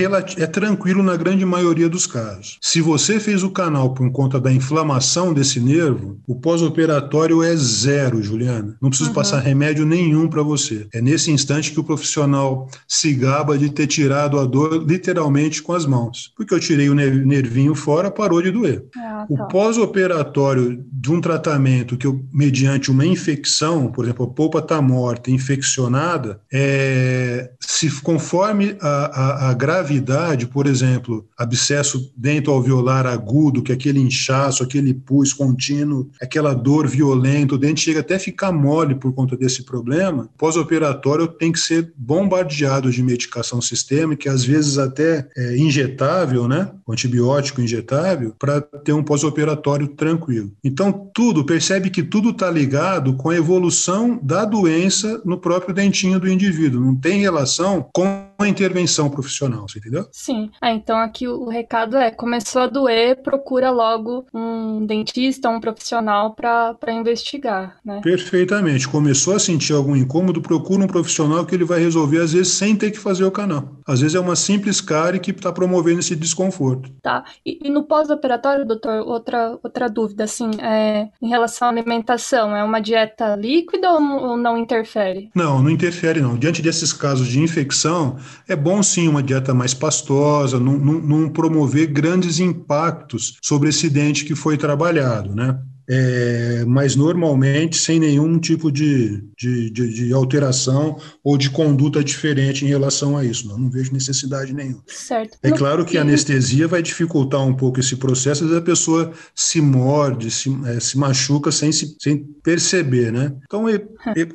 é 0.44 0.48
tranquilo 0.48 1.04
na 1.04 1.16
grande 1.16 1.46
maioria 1.46 1.90
dos 1.90 2.06
casos. 2.06 2.58
Se 2.62 2.82
você 2.82 3.20
fez 3.20 3.44
o 3.44 3.52
canal 3.52 3.94
por 3.94 4.12
conta 4.12 4.40
da 4.40 4.52
inflamação 4.52 5.34
desse 5.34 5.60
nervo, 5.60 6.20
o 6.28 6.36
pós-operatório 6.36 7.44
é 7.44 7.56
zero, 7.56 8.22
Juliana. 8.22 8.78
Não 8.82 8.90
preciso 8.90 9.10
uhum. 9.10 9.16
passar 9.16 9.40
remédio 9.40 9.86
nenhum 9.86 10.28
para 10.28 10.44
você. 10.44 10.88
É 10.94 11.02
nesse 11.02 11.32
instante 11.32 11.72
que 11.72 11.80
o 11.80 11.84
profissional 11.84 12.70
se 12.88 13.14
gaba 13.14 13.58
de 13.58 13.70
ter 13.70 13.88
tirado 13.88 14.40
a 14.40 14.46
dor 14.46 14.86
literalmente 14.88 15.62
com 15.62 15.74
as 15.74 15.86
mãos. 15.86 16.32
Porque 16.36 16.54
eu 16.54 16.60
tirei 16.60 16.90
o 16.90 16.96
nervinho 16.96 17.76
fora, 17.76 18.12
parou 18.12 18.42
de 18.42 18.52
doer. 18.52 18.86
Ah, 18.98 19.26
tá. 19.28 19.44
O 19.46 19.48
pós-operatório 19.48 20.84
de 20.92 21.12
um 21.12 21.22
tratamento 21.22 21.98
que 21.98 22.08
eu, 22.08 22.24
mediante 22.34 22.92
uma 22.92 23.06
infecção, 23.06 23.92
por 23.92 24.06
exemplo, 24.06 24.26
a 24.26 24.30
polpa 24.30 24.60
está 24.60 24.82
morta, 25.10 25.32
infeccionada, 25.32 26.40
é, 26.54 27.50
se 27.60 27.90
conforme 28.02 28.78
a, 28.80 28.88
a, 28.88 29.50
a, 29.50 29.54
gravidade, 29.54 30.46
por 30.46 30.68
exemplo, 30.68 31.26
abscesso 31.38 32.12
dentro 32.16 32.54
alveolar 32.54 33.08
agudo, 33.08 33.64
que 33.64 33.72
é 33.72 33.76
aquele 33.76 34.00
inchaço, 34.00 34.64
aquele 34.64 34.94
pus 34.94 35.34
contínuo, 35.34 36.10
aquela 36.22 36.54
dor 36.54 36.88
violenta, 36.88 37.56
o 37.56 37.58
dente 37.58 37.82
chega 37.82 38.02
até 38.02 38.16
a 38.16 38.20
ficar 38.20 38.52
mole 38.52 38.96
por 38.96 39.14
conta 39.14 39.36
desse 39.36 39.64
problema, 39.64 40.30
pós-operatório 40.38 41.28
tem 41.28 41.52
que 41.52 41.60
ser 41.60 41.92
bombardeado 41.98 42.92
de 42.92 43.02
medicação 43.02 43.62
sistêmica, 43.62 44.32
às 44.32 44.44
vezes 44.44 44.78
até 44.78 45.28
é, 45.36 45.58
injetável, 45.58 46.48
né, 46.48 46.70
antibiótico 46.88 47.62
injetável, 47.62 48.36
para 48.38 48.62
ter 48.62 48.94
um 48.94 49.04
pós-operatório 49.04 49.88
tranquilo. 49.88 50.52
Então, 50.64 51.10
tudo, 51.14 51.46
percebe 51.46 51.90
que 51.90 52.04
tudo 52.04 52.30
está 52.30 52.50
ligado 52.50 53.16
com 53.16 53.30
a 53.30 53.36
evolução 53.36 54.20
da 54.22 54.46
doença 54.46 54.99
no 55.26 55.38
próprio 55.38 55.74
dentinho 55.74 56.20
do 56.20 56.30
indivíduo, 56.30 56.82
não 56.82 56.96
tem 56.96 57.20
relação 57.20 57.88
com 57.94 58.29
a 58.44 58.48
intervenção 58.48 59.10
profissional, 59.10 59.68
você 59.68 59.80
entendeu? 59.80 60.08
Sim. 60.12 60.50
Ah, 60.62 60.72
então 60.72 60.98
aqui 60.98 61.28
o 61.28 61.48
recado 61.50 61.98
é: 61.98 62.10
começou 62.12 62.62
a 62.62 62.68
doer, 62.68 63.22
procura 63.22 63.70
logo 63.70 64.26
um 64.34 64.86
dentista, 64.86 65.50
um 65.50 65.60
profissional 65.60 66.34
para 66.34 66.78
investigar, 66.90 67.78
né? 67.84 68.02
Perfeitamente. 68.02 68.88
Começou 68.88 69.36
a 69.36 69.40
sentir 69.40 69.74
algum 69.74 69.96
incômodo, 69.96 70.42
procura 70.42 70.84
um 70.84 70.88
profissional 70.88 71.46
que 71.46 71.54
ele 71.54 71.66
vai 71.66 71.80
resolver, 71.80 72.20
às 72.22 72.34
vezes, 72.34 72.54
sem 72.54 72.76
ter 72.76 72.92
que 72.92 73.00
fazer 73.00 73.26
o 73.26 73.32
canal. 73.32 73.70
Às 73.86 74.02
vezes 74.02 74.16
é 74.16 74.20
uma 74.20 74.36
simples 74.36 74.80
cárie 74.82 75.20
que 75.20 75.32
está 75.32 75.52
promovendo 75.52 76.00
esse 76.00 76.16
desconforto. 76.16 76.90
Tá. 77.02 77.24
E, 77.46 77.60
e 77.64 77.70
no 77.70 77.84
pós-operatório, 77.84 78.66
doutor, 78.66 79.02
outra, 79.06 79.58
outra 79.64 79.90
dúvida, 79.90 80.24
assim, 80.24 80.50
é, 80.62 81.10
em 81.22 81.28
relação 81.28 81.68
à 81.68 81.72
alimentação, 81.72 82.56
é 82.56 82.64
uma 82.64 82.80
dieta 82.80 83.36
líquida 83.36 83.92
ou, 83.92 84.02
ou 84.02 84.38
não 84.38 84.58
interfere? 84.58 85.30
Não, 85.36 85.62
não 85.62 85.70
interfere 85.70 86.22
não. 86.22 86.38
Diante 86.38 86.62
desses 86.62 86.94
casos 86.94 87.28
de 87.28 87.40
infecção, 87.40 88.18
é 88.48 88.56
bom 88.56 88.82
sim 88.82 89.08
uma 89.08 89.24
dieta 89.24 89.54
mais 89.54 89.74
pastosa, 89.74 90.60
não, 90.60 90.78
não, 90.78 91.00
não 91.00 91.30
promover 91.30 91.88
grandes 91.88 92.40
impactos 92.40 93.38
sobre 93.42 93.70
esse 93.70 93.90
dente 93.90 94.26
que 94.26 94.36
foi 94.36 94.58
trabalhado, 94.58 95.36
né? 95.36 95.60
É, 95.90 96.64
mas 96.68 96.96
normalmente 96.96 97.78
sem 97.78 98.00
nenhum 98.00 98.38
tipo 98.38 98.72
de, 98.72 99.24
de, 99.38 99.72
de, 99.72 99.94
de, 99.94 100.14
alteração 100.14 100.98
ou 101.24 101.36
de 101.36 101.50
conduta 101.50 102.04
diferente 102.04 102.64
em 102.64 102.68
relação 102.68 103.18
a 103.18 103.26
isso. 103.26 103.48
Não, 103.48 103.58
não 103.58 103.72
vejo 103.72 103.92
necessidade 103.92 104.54
nenhuma. 104.54 104.84
Certo. 104.88 105.38
É 105.42 105.52
claro 105.52 105.84
que 105.84 105.98
a 105.98 106.02
anestesia 106.02 106.68
vai 106.68 106.84
dificultar 106.84 107.42
um 107.42 107.56
pouco 107.56 107.80
esse 107.80 107.96
processo, 107.96 108.44
às 108.44 108.50
vezes 108.50 108.62
a 108.62 108.66
pessoa 108.66 109.12
se 109.34 109.60
morde, 109.60 110.30
se, 110.30 110.56
é, 110.68 110.80
se 110.80 110.98
machuca 110.98 111.52
sem, 111.52 111.72
se, 111.72 111.96
sem 112.00 112.24
perceber, 112.44 113.12
né? 113.12 113.34
Então, 113.46 113.68
é, 113.68 113.82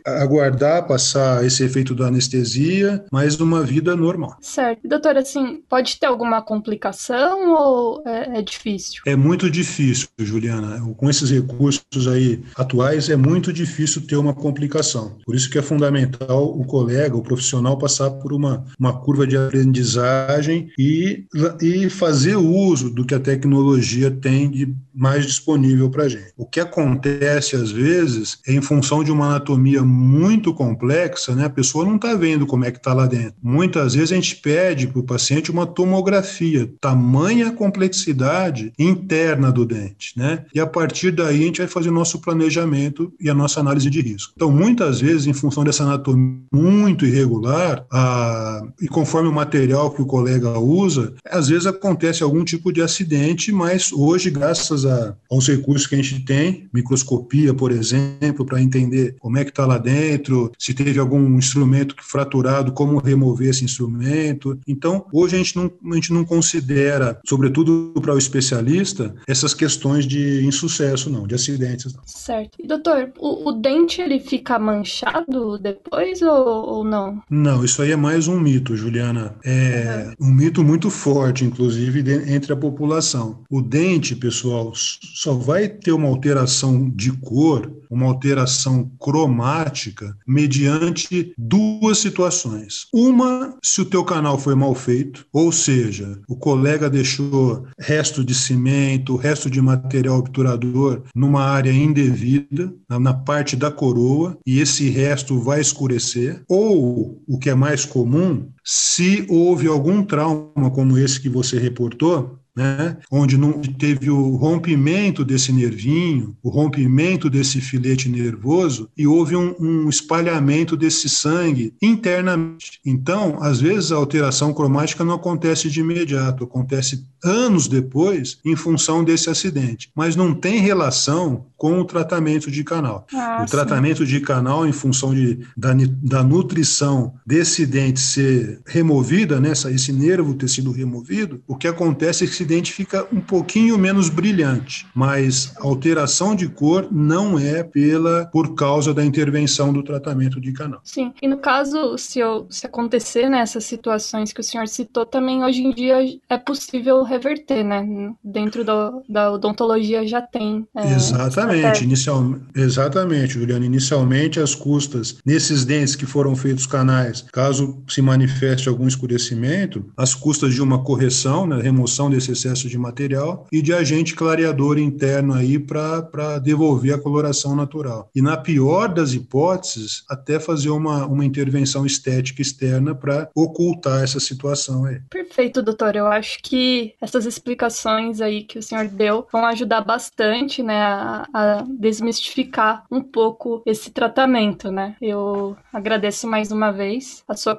aguardar 0.05 0.87
passar 0.89 1.45
esse 1.45 1.63
efeito 1.63 1.95
da 1.95 2.07
anestesia, 2.07 3.05
mas 3.13 3.39
numa 3.39 3.63
vida 3.63 3.95
normal. 3.95 4.37
Certo. 4.41 4.89
Doutora, 4.89 5.21
assim, 5.21 5.63
pode 5.69 5.99
ter 5.99 6.07
alguma 6.07 6.43
complicação 6.43 7.53
ou 7.53 8.03
é, 8.07 8.39
é 8.39 8.43
difícil? 8.43 9.03
É 9.07 9.15
muito 9.15 9.51
difícil, 9.51 10.09
Juliana. 10.19 10.81
Com 10.97 11.09
esses 11.09 11.31
recursos 11.45 12.09
aí 12.09 12.43
atuais, 12.57 13.09
é 13.09 13.17
muito 13.17 13.53
difícil 13.53 14.07
ter 14.07 14.17
uma 14.17 14.35
complicação. 14.35 15.17
Por 15.25 15.35
isso 15.35 15.51
que 15.51 15.59
é 15.59 15.63
fundamental 15.63 16.59
o 16.59 16.65
colega, 16.65 17.17
o 17.17 17.23
profissional, 17.23 17.79
passar 17.79 18.11
por 18.11 18.33
uma, 18.33 18.65
uma 18.79 18.93
curva 19.01 19.27
de 19.27 19.37
aprendizagem 19.37 20.69
e, 20.79 21.25
e 21.61 21.89
fazer 21.91 22.37
uso 22.37 22.91
do 22.91 23.05
que 23.05 23.15
a 23.15 23.21
tecnologia 23.21 24.11
tem 24.11 24.51
de 24.51 24.75
mais 24.95 25.27
disponível 25.27 25.91
para 25.91 26.05
a 26.05 26.09
gente. 26.09 26.33
O 26.37 26.47
que 26.47 26.61
acontece, 26.61 27.57
às 27.57 27.71
vezes, 27.71 28.39
é 28.47 28.53
em 28.55 28.63
função 28.63 29.05
de 29.05 29.11
uma 29.11 29.27
anatomia 29.27 29.83
muito 29.83 30.55
complexa, 30.55 31.35
né? 31.35 31.45
a 31.45 31.51
pessoa 31.51 31.85
não 31.85 31.97
está 31.97 32.15
vendo 32.15 32.47
como 32.47 32.65
é 32.65 32.71
que 32.71 32.79
está 32.79 32.95
lá 32.95 33.07
dentro. 33.07 33.35
Muitas 33.43 33.95
vezes 33.95 34.13
a 34.13 34.15
gente 34.15 34.37
pede 34.37 34.87
para 34.87 35.01
o 35.01 35.05
paciente 35.05 35.51
uma 35.51 35.67
tomografia, 35.67 36.73
tamanha 36.81 37.53
complexidade 37.53 38.73
interna 38.79 39.53
do 39.53 39.67
dente. 39.67 40.17
Né? 40.17 40.45
E 40.55 40.61
a 40.61 40.67
partir 40.67 41.11
daí, 41.11 41.35
aí 41.35 41.43
a 41.43 41.47
gente 41.47 41.59
vai 41.59 41.67
fazer 41.67 41.91
o 41.91 41.93
nosso 41.93 42.21
planejamento 42.21 43.13
e 43.21 43.29
a 43.29 43.35
nossa 43.35 43.61
análise 43.61 43.91
de 43.91 44.01
risco. 44.01 44.33
Então, 44.37 44.51
muitas 44.51 45.01
vezes, 45.01 45.27
em 45.27 45.33
função 45.33 45.65
dessa 45.65 45.83
anatomia 45.83 46.45
muito 46.53 47.05
irregular, 47.05 47.85
a, 47.91 48.63
e 48.81 48.89
conforme 48.89 49.29
o 49.29 49.33
material 49.33 49.91
que 49.91 50.01
o 50.01 50.07
colega 50.07 50.59
usa, 50.59 51.15
às 51.29 51.49
vezes 51.49 51.67
acontece 51.67 52.23
algum 52.23 52.45
tipo 52.45 52.73
de 52.73 52.81
acidente, 52.81 53.53
mas 53.53 53.93
hoje, 53.93 54.31
graças 54.31 54.84
a, 54.85 55.17
aos 55.31 55.49
recursos 55.49 55.87
que 55.87 55.95
a 55.95 56.03
gente 56.03 56.25
tem, 56.25 56.69
microscopia, 56.73 57.53
por 57.55 57.73
exemplo, 57.73 58.45
para 58.45 58.61
entender 58.61 59.17
como 59.19 59.39
é 59.39 59.45
que 59.45 59.51
está 59.51 59.67
lá 59.67 59.79
dentro, 59.79 60.53
se 60.59 60.75
teve 60.75 60.99
algum 60.99 61.37
instrumento 61.37 61.95
fraturado, 62.01 62.73
como 62.73 62.99
remover 62.99 63.51
esse 63.51 63.65
instrumento. 63.65 64.59
Então, 64.67 65.07
hoje 65.13 65.37
a 65.37 65.39
gente 65.39 65.57
não, 65.57 65.71
a 65.93 65.95
gente 65.95 66.13
não 66.13 66.25
considera, 66.25 67.21
sobretudo 67.27 67.93
para 68.01 68.15
o 68.15 68.19
especialista, 68.19 69.15
essas 69.27 69.55
questões 69.55 70.07
de 70.07 70.45
insucesso, 70.45 71.11
não 71.11 71.27
de 71.27 71.35
acidentes. 71.35 71.95
Não. 71.95 72.03
Certo. 72.07 72.59
E, 72.59 72.67
doutor, 72.67 73.13
o, 73.19 73.49
o, 73.49 73.53
dente 73.53 74.01
ele 74.01 74.21
fica 74.21 74.59
manchado 74.59 75.59
depois 75.59 76.21
ou, 76.23 76.47
ou, 76.47 76.85
não? 76.85 77.23
Não, 77.31 77.65
isso 77.65 77.83
aí 77.83 77.93
é 77.93 77.97
mais 77.97 78.29
um 78.29 78.39
mito, 78.41 78.77
Juliana. 78.77 79.37
É 79.45 80.13
uhum. 80.21 80.29
um 80.29 80.35
mito 80.35 80.65
muito 80.65 80.91
forte, 80.91 81.45
inclusive, 81.45 82.03
de, 82.03 82.33
entre 82.33 82.53
a 82.53 82.57
população. 82.57 83.41
O 83.51 83.61
dente, 83.61 84.15
pessoal, 84.15 84.74
só 84.75 85.35
vai 85.35 85.69
ter 85.69 85.93
uma 85.93 86.09
alteração 86.09 86.91
de 86.91 87.13
cor, 87.13 87.73
uma 87.91 88.07
alteração 88.07 88.91
cromática, 88.99 90.17
mediante 90.27 91.33
duas 91.39 91.99
situações. 91.99 92.87
Uma, 92.93 93.57
se 93.63 93.81
o 93.81 93.85
teu 93.85 94.05
canal 94.05 94.39
foi 94.39 94.55
mal 94.55 94.75
feito, 94.75 95.27
ou 95.33 95.53
seja, 95.53 96.19
o 96.29 96.37
colega 96.37 96.91
deixou 96.91 97.67
resto 97.79 98.25
de 98.25 98.35
cimento, 98.35 99.17
resto 99.17 99.49
de 99.49 99.61
material 99.61 100.19
obturador 100.19 101.03
numa 101.15 101.45
área 101.45 101.73
indevida, 101.73 102.73
na 102.89 103.15
parte 103.15 103.57
da 103.57 103.71
coroa, 103.71 104.37
e 104.47 104.61
esse 104.61 104.89
resto 104.89 105.39
vai 105.39 105.61
escurecer, 105.61 106.43
ou 106.49 107.23
o 107.27 107.39
que 107.39 107.51
é 107.51 107.55
mais 107.55 107.85
comum, 107.85 108.49
se 108.65 109.27
houve 109.29 109.67
algum 109.67 110.03
trauma 110.03 110.71
como 110.71 110.99
esse 110.99 111.21
que 111.21 111.29
você 111.29 111.59
reportou, 111.59 112.39
né? 112.55 112.97
onde 113.11 113.37
não 113.37 113.61
teve 113.61 114.11
o 114.11 114.37
rompimento 114.37 115.25
desse 115.25 115.53
nervinho, 115.53 116.37
o 116.43 116.49
rompimento 116.49 117.29
desse 117.29 117.61
filete 117.61 118.09
nervoso 118.09 118.89
e 118.97 119.07
houve 119.07 119.35
um, 119.35 119.55
um 119.59 119.89
espalhamento 119.89 120.77
desse 120.77 121.09
sangue 121.09 121.75
internamente. 121.83 122.81
Então, 122.85 123.39
às 123.43 123.61
vezes, 123.61 123.91
a 123.91 123.97
alteração 123.97 124.53
cromática 124.55 125.05
não 125.05 125.15
acontece 125.15 125.69
de 125.69 125.81
imediato, 125.81 126.45
acontece 126.45 127.07
anos 127.25 127.67
depois 127.67 128.39
em 128.45 128.55
função 128.55 129.03
desse 129.03 129.31
acidente, 129.31 129.91
mas 129.95 130.15
não 130.15 130.35
tem 130.35 130.61
relação 130.61 131.47
com 131.57 131.81
o 131.81 131.85
tratamento 131.85 132.51
de 132.51 132.63
canal. 132.63 133.07
Ah, 133.15 133.43
o 133.43 133.49
sim. 133.49 133.57
tratamento 133.57 134.05
de 134.05 134.21
canal, 134.21 134.67
em 134.67 134.73
função 134.73 135.15
de, 135.15 135.41
da, 135.57 135.71
da 136.03 136.23
nutrição 136.23 137.15
desse 137.25 137.65
dente 137.65 138.01
ser 138.01 138.61
removida, 138.67 139.41
né, 139.41 139.53
esse 139.53 139.91
nervo 139.91 140.35
ter 140.35 140.49
sido 140.49 140.71
removido, 140.71 141.43
o 141.47 141.57
que 141.57 141.67
acontece 141.67 142.25
é 142.25 142.27
que 142.27 142.35
esse 142.35 142.45
dente 142.45 142.71
fica 142.71 143.07
um 143.11 143.21
pouquinho 143.21 143.79
menos 143.79 144.11
brilhante, 144.11 144.87
mas 144.95 145.55
a 145.57 145.65
alteração 145.65 146.35
de 146.35 146.49
cor 146.49 146.89
não 146.93 147.39
é 147.39 147.63
pela 147.63 148.27
por 148.27 148.55
causa 148.55 148.93
da 148.93 149.03
intervenção 149.03 149.73
do 149.73 149.83
tratamento 149.83 150.39
de 150.39 150.53
canal. 150.53 150.81
Sim, 150.85 151.15
e 151.23 151.27
no 151.27 151.39
caso, 151.39 151.97
se, 151.97 152.19
eu, 152.19 152.47
se 152.51 152.67
acontecer 152.67 153.31
nessas 153.31 153.65
situações 153.65 154.33
que 154.33 154.41
o 154.41 154.45
senhor 154.45 154.69
citou, 154.69 155.07
também 155.07 155.43
hoje 155.43 155.63
em 155.63 155.73
dia 155.73 155.97
é 156.29 156.37
possível 156.37 157.03
reverter, 157.15 157.65
né? 157.65 157.87
Dentro 158.23 158.65
do, 158.65 159.03
da 159.09 159.31
odontologia 159.33 160.07
já 160.07 160.21
tem. 160.21 160.67
É, 160.77 160.95
exatamente, 160.95 161.85
inicial, 161.85 162.37
exatamente, 162.55 163.35
Juliana. 163.35 163.65
Inicialmente, 163.65 164.41
as 164.41 164.55
custas 164.55 165.17
nesses 165.25 165.65
dentes 165.65 165.97
que 165.97 166.07
foram 166.07 166.35
feitos 166.37 166.67
canais, 166.67 167.25
caso 167.33 167.83
se 167.89 168.03
manifeste 168.03 168.69
algum 168.69 168.87
escurecimento, 168.87 169.85
as 169.97 170.15
custas 170.15 170.55
de 170.55 170.63
uma 170.63 170.83
correção, 170.83 171.47
né, 171.47 171.61
remoção 171.61 172.11
desse 172.11 172.33
excesso 172.33 172.69
de 172.69 172.79
material 172.79 173.47
e 173.53 173.63
de 173.63 173.73
agente 173.73 174.15
clareador 174.15 174.79
interno 174.79 175.35
aí 175.35 175.59
para 175.59 176.39
devolver 176.39 176.95
a 176.95 176.99
coloração 176.99 177.55
natural. 177.55 178.11
E 178.15 178.21
na 178.21 178.37
pior 178.37 178.89
das 178.89 179.13
hipóteses, 179.13 180.05
até 180.09 180.39
fazer 180.39 180.71
uma, 180.71 181.07
uma 181.07 181.25
intervenção 181.25 181.87
estética 181.87 182.43
externa 182.43 182.95
para 182.95 183.29
ocultar 183.35 184.03
essa 184.03 184.21
situação 184.21 184.85
aí. 184.85 185.01
Perfeito, 185.11 185.63
doutor. 185.63 185.97
Eu 185.97 186.07
acho 186.07 186.39
que 186.43 186.95
essas 187.05 187.27
explicações 187.27 188.21
aí 188.21 188.43
que 188.43 188.59
o 188.59 188.63
senhor 188.63 188.89
deu 188.89 189.27
vão 189.31 189.45
ajudar 189.47 189.83
bastante, 189.83 190.63
né, 190.63 190.83
a, 190.83 191.27
a 191.35 191.65
desmistificar 191.79 192.85
um 192.91 193.03
pouco 193.03 193.63
esse 193.67 193.91
tratamento, 193.91 194.71
né? 194.71 194.97
Eu 195.01 195.55
agradeço 195.73 196.27
mais 196.27 196.51
uma 196.51 196.71
vez 196.73 197.23
a 197.29 197.35
sua, 197.35 197.59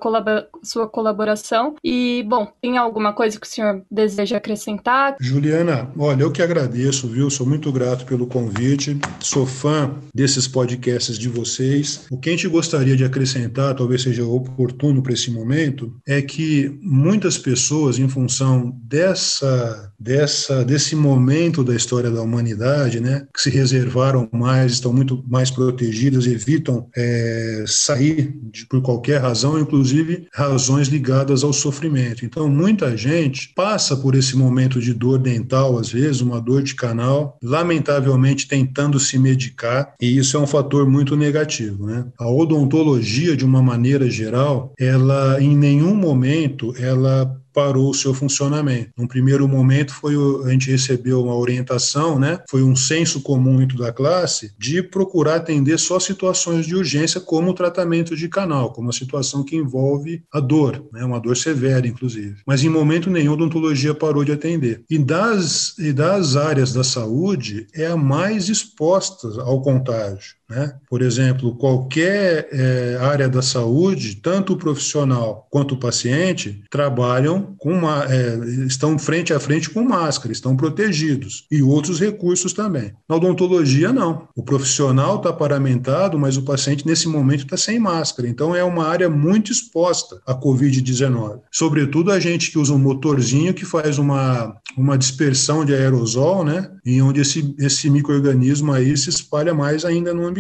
sua 0.63 0.87
colaboração 0.87 1.75
e, 1.83 2.25
bom, 2.27 2.51
tem 2.59 2.77
alguma 2.77 3.13
coisa 3.13 3.39
que 3.39 3.45
o 3.45 3.49
senhor 3.49 3.83
deseja 3.89 4.37
acrescentar? 4.37 5.15
Juliana, 5.19 5.91
olha, 5.97 6.23
eu 6.23 6.31
que 6.31 6.41
agradeço, 6.41 7.07
viu? 7.07 7.29
Sou 7.29 7.45
muito 7.45 7.71
grato 7.71 8.05
pelo 8.05 8.25
convite, 8.25 8.97
sou 9.19 9.45
fã 9.45 9.93
desses 10.13 10.47
podcasts 10.47 11.19
de 11.19 11.29
vocês. 11.29 12.07
O 12.09 12.17
que 12.17 12.29
a 12.29 12.31
gente 12.31 12.47
gostaria 12.47 12.95
de 12.95 13.03
acrescentar, 13.03 13.75
talvez 13.75 14.01
seja 14.01 14.25
oportuno 14.25 15.03
para 15.03 15.13
esse 15.13 15.29
momento, 15.29 15.93
é 16.07 16.21
que 16.21 16.79
muitas 16.81 17.37
pessoas, 17.37 17.99
em 17.99 18.07
função 18.07 18.73
dessa 18.83 19.34
dessa, 19.35 19.91
dessa, 19.99 20.65
desse 20.65 20.95
momento 20.95 21.63
da 21.63 21.75
história 21.75 22.09
da 22.09 22.21
humanidade, 22.21 22.99
né, 22.99 23.27
que 23.33 23.41
se 23.41 23.49
reservaram 23.49 24.29
mais, 24.31 24.73
estão 24.73 24.93
muito 24.93 25.23
mais 25.27 25.51
protegidas, 25.51 26.25
evitam 26.25 26.87
é, 26.95 27.65
sair 27.67 28.33
de, 28.51 28.65
por 28.67 28.81
qualquer 28.81 29.21
razão, 29.21 29.59
inclusive 29.59 30.27
razões 30.33 30.87
ligadas 30.87 31.43
ao 31.43 31.51
sofrimento. 31.51 32.25
Então, 32.25 32.47
muita 32.47 32.95
gente 32.95 33.51
passa 33.55 33.95
por 33.95 34.15
esse 34.15 34.37
momento 34.37 34.79
de 34.79 34.93
dor 34.93 35.19
dental, 35.19 35.77
às 35.77 35.89
vezes, 35.89 36.21
uma 36.21 36.39
dor 36.39 36.63
de 36.63 36.75
canal, 36.75 37.37
lamentavelmente 37.41 38.47
tentando 38.47 38.99
se 38.99 39.17
medicar, 39.17 39.93
e 39.99 40.17
isso 40.17 40.37
é 40.37 40.39
um 40.39 40.47
fator 40.47 40.89
muito 40.89 41.15
negativo. 41.15 41.85
Né? 41.85 42.05
A 42.17 42.29
odontologia, 42.29 43.35
de 43.35 43.45
uma 43.45 43.61
maneira 43.61 44.09
geral, 44.09 44.73
ela 44.79 45.41
em 45.41 45.55
nenhum 45.55 45.95
momento 45.95 46.73
ela 46.77 47.35
parou 47.55 47.89
o 47.89 47.93
seu 47.93 48.13
funcionamento. 48.13 48.91
Num 48.97 49.07
primeiro 49.07 49.47
momento 49.47 49.93
foi 49.93 50.15
a 50.45 50.49
gente 50.49 50.69
recebeu 50.69 51.23
uma 51.23 51.35
orientação, 51.35 52.19
né? 52.19 52.41
Foi 52.49 52.61
um 52.61 52.75
senso 52.75 53.21
comum 53.21 53.57
dentro 53.57 53.77
da 53.77 53.93
classe 53.93 54.53
de 54.59 54.83
procurar 54.83 55.35
atender 55.35 55.79
só 55.79 55.97
situações 55.99 56.65
de 56.65 56.75
urgência 56.75 57.21
como 57.21 57.51
o 57.51 57.53
tratamento 57.53 58.15
de 58.15 58.27
canal, 58.27 58.73
como 58.73 58.89
a 58.89 58.93
situação 58.93 59.43
que 59.43 59.55
envolve 59.55 60.21
a 60.31 60.41
dor, 60.41 60.85
né? 60.91 61.05
Uma 61.05 61.19
dor 61.19 61.37
severa 61.37 61.87
inclusive. 61.87 62.35
Mas 62.45 62.63
em 62.63 62.69
momento 62.69 63.09
nenhum 63.09 63.31
a 63.31 63.33
odontologia 63.35 63.93
parou 63.93 64.25
de 64.25 64.33
atender. 64.33 64.83
E 64.89 64.97
das 64.97 65.77
e 65.77 65.93
das 65.93 66.35
áreas 66.35 66.73
da 66.73 66.83
saúde 66.83 67.67
é 67.73 67.87
a 67.87 67.95
mais 67.95 68.49
exposta 68.49 69.41
ao 69.41 69.61
contágio. 69.61 70.35
Né? 70.49 70.75
Por 70.87 71.01
exemplo, 71.01 71.55
qualquer 71.55 72.47
é, 72.51 72.97
área 73.01 73.27
da 73.27 73.41
saúde, 73.41 74.15
tanto 74.15 74.53
o 74.53 74.57
profissional 74.57 75.47
quanto 75.49 75.73
o 75.73 75.79
paciente, 75.79 76.63
trabalham 76.69 77.55
com 77.57 77.73
uma, 77.73 78.05
é, 78.05 78.37
estão 78.67 78.97
frente 78.99 79.33
a 79.33 79.39
frente 79.39 79.69
com 79.71 79.83
máscara, 79.83 80.31
estão 80.31 80.55
protegidos 80.55 81.45
e 81.51 81.63
outros 81.63 81.99
recursos 81.99 82.53
também. 82.53 82.93
Na 83.09 83.15
odontologia, 83.15 83.91
não. 83.91 84.27
O 84.35 84.43
profissional 84.43 85.17
está 85.17 85.33
paramentado, 85.33 86.19
mas 86.19 86.37
o 86.37 86.43
paciente 86.43 86.85
nesse 86.85 87.07
momento 87.07 87.45
está 87.45 87.57
sem 87.57 87.79
máscara. 87.79 88.27
Então 88.27 88.55
é 88.55 88.63
uma 88.63 88.85
área 88.85 89.09
muito 89.09 89.51
exposta 89.51 90.21
à 90.27 90.39
Covid-19. 90.39 91.39
Sobretudo 91.51 92.11
a 92.11 92.19
gente 92.19 92.51
que 92.51 92.59
usa 92.59 92.73
um 92.73 92.79
motorzinho 92.79 93.53
que 93.53 93.65
faz 93.65 93.97
uma, 93.97 94.55
uma 94.77 94.97
dispersão 94.97 95.65
de 95.65 95.73
aerosol, 95.73 96.45
né? 96.45 96.69
Em 96.85 97.01
onde 97.01 97.21
esse, 97.21 97.55
esse 97.57 97.89
microorganismo 97.89 98.71
aí 98.71 98.95
se 98.95 99.09
espalha 99.09 99.53
mais 99.53 99.83
ainda 99.83 100.13
no 100.13 100.25
ambiente. 100.25 100.34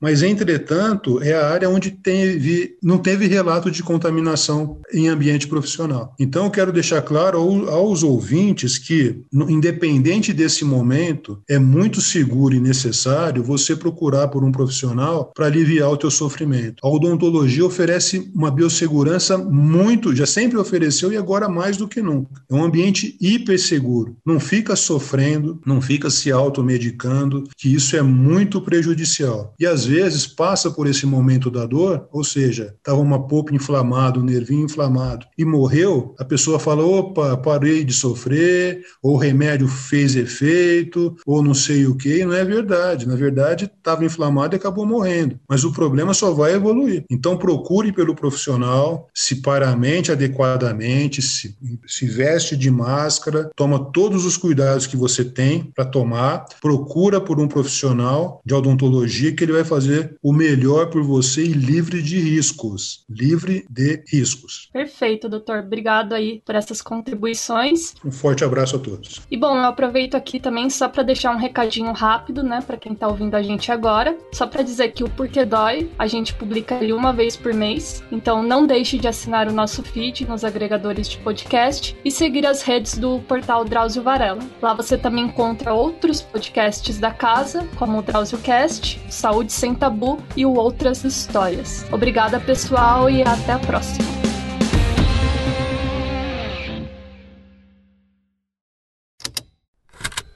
Mas, 0.00 0.22
entretanto, 0.22 1.22
é 1.22 1.34
a 1.34 1.48
área 1.48 1.70
onde 1.70 1.90
teve, 1.90 2.76
não 2.82 2.98
teve 2.98 3.26
relato 3.26 3.70
de 3.70 3.82
contaminação 3.82 4.80
em 4.92 5.08
ambiente 5.08 5.46
profissional. 5.46 6.14
Então, 6.18 6.50
quero 6.50 6.72
deixar 6.72 7.02
claro 7.02 7.38
aos 7.68 8.02
ouvintes 8.02 8.78
que, 8.78 9.22
independente 9.48 10.32
desse 10.32 10.64
momento, 10.64 11.40
é 11.48 11.58
muito 11.58 12.00
seguro 12.00 12.54
e 12.54 12.60
necessário 12.60 13.42
você 13.42 13.76
procurar 13.76 14.28
por 14.28 14.44
um 14.44 14.52
profissional 14.52 15.32
para 15.34 15.46
aliviar 15.46 15.90
o 15.90 15.96
teu 15.96 16.10
sofrimento. 16.10 16.76
A 16.82 16.88
odontologia 16.88 17.64
oferece 17.64 18.30
uma 18.34 18.50
biossegurança 18.50 19.38
muito, 19.38 20.14
já 20.14 20.26
sempre 20.26 20.58
ofereceu 20.58 21.12
e 21.12 21.16
agora 21.16 21.48
mais 21.48 21.76
do 21.76 21.88
que 21.88 22.02
nunca. 22.02 22.42
É 22.50 22.54
um 22.54 22.64
ambiente 22.64 23.16
hiper 23.20 23.58
seguro. 23.58 24.16
Não 24.24 24.40
fica 24.40 24.74
sofrendo, 24.76 25.60
não 25.64 25.80
fica 25.80 26.10
se 26.10 26.30
automedicando, 26.30 27.44
que 27.56 27.72
isso 27.72 27.96
é 27.96 28.02
muito 28.02 28.60
prejudicial 28.60 29.35
e 29.58 29.66
às 29.66 29.84
vezes 29.84 30.26
passa 30.26 30.70
por 30.70 30.86
esse 30.86 31.06
momento 31.06 31.50
da 31.50 31.66
dor, 31.66 32.08
ou 32.12 32.24
seja, 32.24 32.74
estava 32.76 33.00
uma 33.00 33.26
polpa 33.26 33.54
inflamada, 33.54 34.18
um 34.18 34.24
nervinho 34.24 34.64
inflamado 34.64 35.26
e 35.36 35.44
morreu, 35.44 36.14
a 36.18 36.24
pessoa 36.24 36.58
fala: 36.58 36.84
opa, 36.84 37.36
parei 37.36 37.84
de 37.84 37.92
sofrer, 37.92 38.82
ou 39.02 39.14
o 39.14 39.18
remédio 39.18 39.68
fez 39.68 40.16
efeito, 40.16 41.16
ou 41.26 41.42
não 41.42 41.54
sei 41.54 41.86
o 41.86 41.96
que, 41.96 42.24
não 42.24 42.34
é 42.34 42.44
verdade. 42.44 43.06
Na 43.06 43.14
verdade, 43.14 43.64
estava 43.64 44.04
inflamado 44.04 44.54
e 44.54 44.58
acabou 44.58 44.86
morrendo. 44.86 45.38
Mas 45.48 45.64
o 45.64 45.72
problema 45.72 46.14
só 46.14 46.32
vai 46.32 46.54
evoluir. 46.54 47.04
Então, 47.10 47.36
procure 47.36 47.92
pelo 47.92 48.14
profissional, 48.14 49.08
se 49.14 49.36
paramente 49.36 50.12
adequadamente, 50.12 51.22
se, 51.22 51.56
se 51.86 52.06
veste 52.06 52.56
de 52.56 52.70
máscara, 52.70 53.50
toma 53.54 53.92
todos 53.92 54.24
os 54.24 54.36
cuidados 54.36 54.86
que 54.86 54.96
você 54.96 55.24
tem 55.24 55.70
para 55.74 55.84
tomar, 55.84 56.46
procura 56.60 57.20
por 57.20 57.40
um 57.40 57.48
profissional 57.48 58.40
de 58.44 58.54
odontologia 58.54 59.25
que 59.32 59.44
ele 59.44 59.52
vai 59.52 59.64
fazer 59.64 60.16
o 60.22 60.32
melhor 60.32 60.90
por 60.90 61.02
você 61.02 61.42
e 61.42 61.52
livre 61.52 62.02
de 62.02 62.18
riscos. 62.18 63.04
Livre 63.08 63.66
de 63.68 64.02
riscos. 64.08 64.68
Perfeito, 64.72 65.28
doutor. 65.28 65.60
Obrigado 65.60 66.12
aí 66.12 66.42
por 66.44 66.54
essas 66.54 66.80
contribuições. 66.82 67.94
Um 68.04 68.10
forte 68.10 68.44
abraço 68.44 68.76
a 68.76 68.78
todos. 68.78 69.22
E 69.30 69.36
bom, 69.36 69.56
eu 69.56 69.64
aproveito 69.64 70.14
aqui 70.14 70.38
também 70.38 70.70
só 70.70 70.88
para 70.88 71.02
deixar 71.02 71.34
um 71.34 71.38
recadinho 71.38 71.92
rápido, 71.92 72.42
né, 72.42 72.62
para 72.66 72.76
quem 72.76 72.94
tá 72.94 73.08
ouvindo 73.08 73.34
a 73.34 73.42
gente 73.42 73.70
agora. 73.72 74.16
Só 74.32 74.46
para 74.46 74.62
dizer 74.62 74.92
que 74.92 75.04
o 75.04 75.10
Porquê 75.10 75.44
Dói, 75.44 75.90
a 75.98 76.06
gente 76.06 76.34
publica 76.34 76.76
ele 76.76 76.92
uma 76.92 77.12
vez 77.12 77.36
por 77.36 77.54
mês. 77.54 78.02
Então 78.10 78.42
não 78.42 78.66
deixe 78.66 78.98
de 78.98 79.08
assinar 79.08 79.48
o 79.48 79.52
nosso 79.52 79.82
feed 79.82 80.26
nos 80.26 80.44
agregadores 80.44 81.08
de 81.08 81.18
podcast 81.18 81.96
e 82.04 82.10
seguir 82.10 82.46
as 82.46 82.62
redes 82.62 82.98
do 82.98 83.20
portal 83.20 83.64
Drauzio 83.64 84.02
Varela. 84.02 84.42
Lá 84.60 84.74
você 84.74 84.96
também 84.96 85.24
encontra 85.24 85.72
outros 85.72 86.20
podcasts 86.20 86.98
da 86.98 87.10
casa, 87.10 87.66
como 87.76 87.98
o 87.98 88.02
Drauzio 88.02 88.38
Cast, 88.38 89.00
Saúde 89.16 89.52
Sem 89.52 89.74
Tabu 89.74 90.18
e 90.36 90.44
o 90.44 90.54
Outras 90.54 91.02
Histórias. 91.02 91.86
Obrigada, 91.90 92.38
pessoal, 92.38 93.08
e 93.08 93.22
até 93.22 93.52
a 93.52 93.58
próxima. 93.58 94.04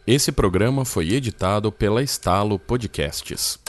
Esse 0.07 0.33
programa 0.33 0.85
foi 0.85 1.11
editado 1.11 1.71
pela 1.71 2.03
Estalo 2.03 2.59
Podcasts. 2.59 3.61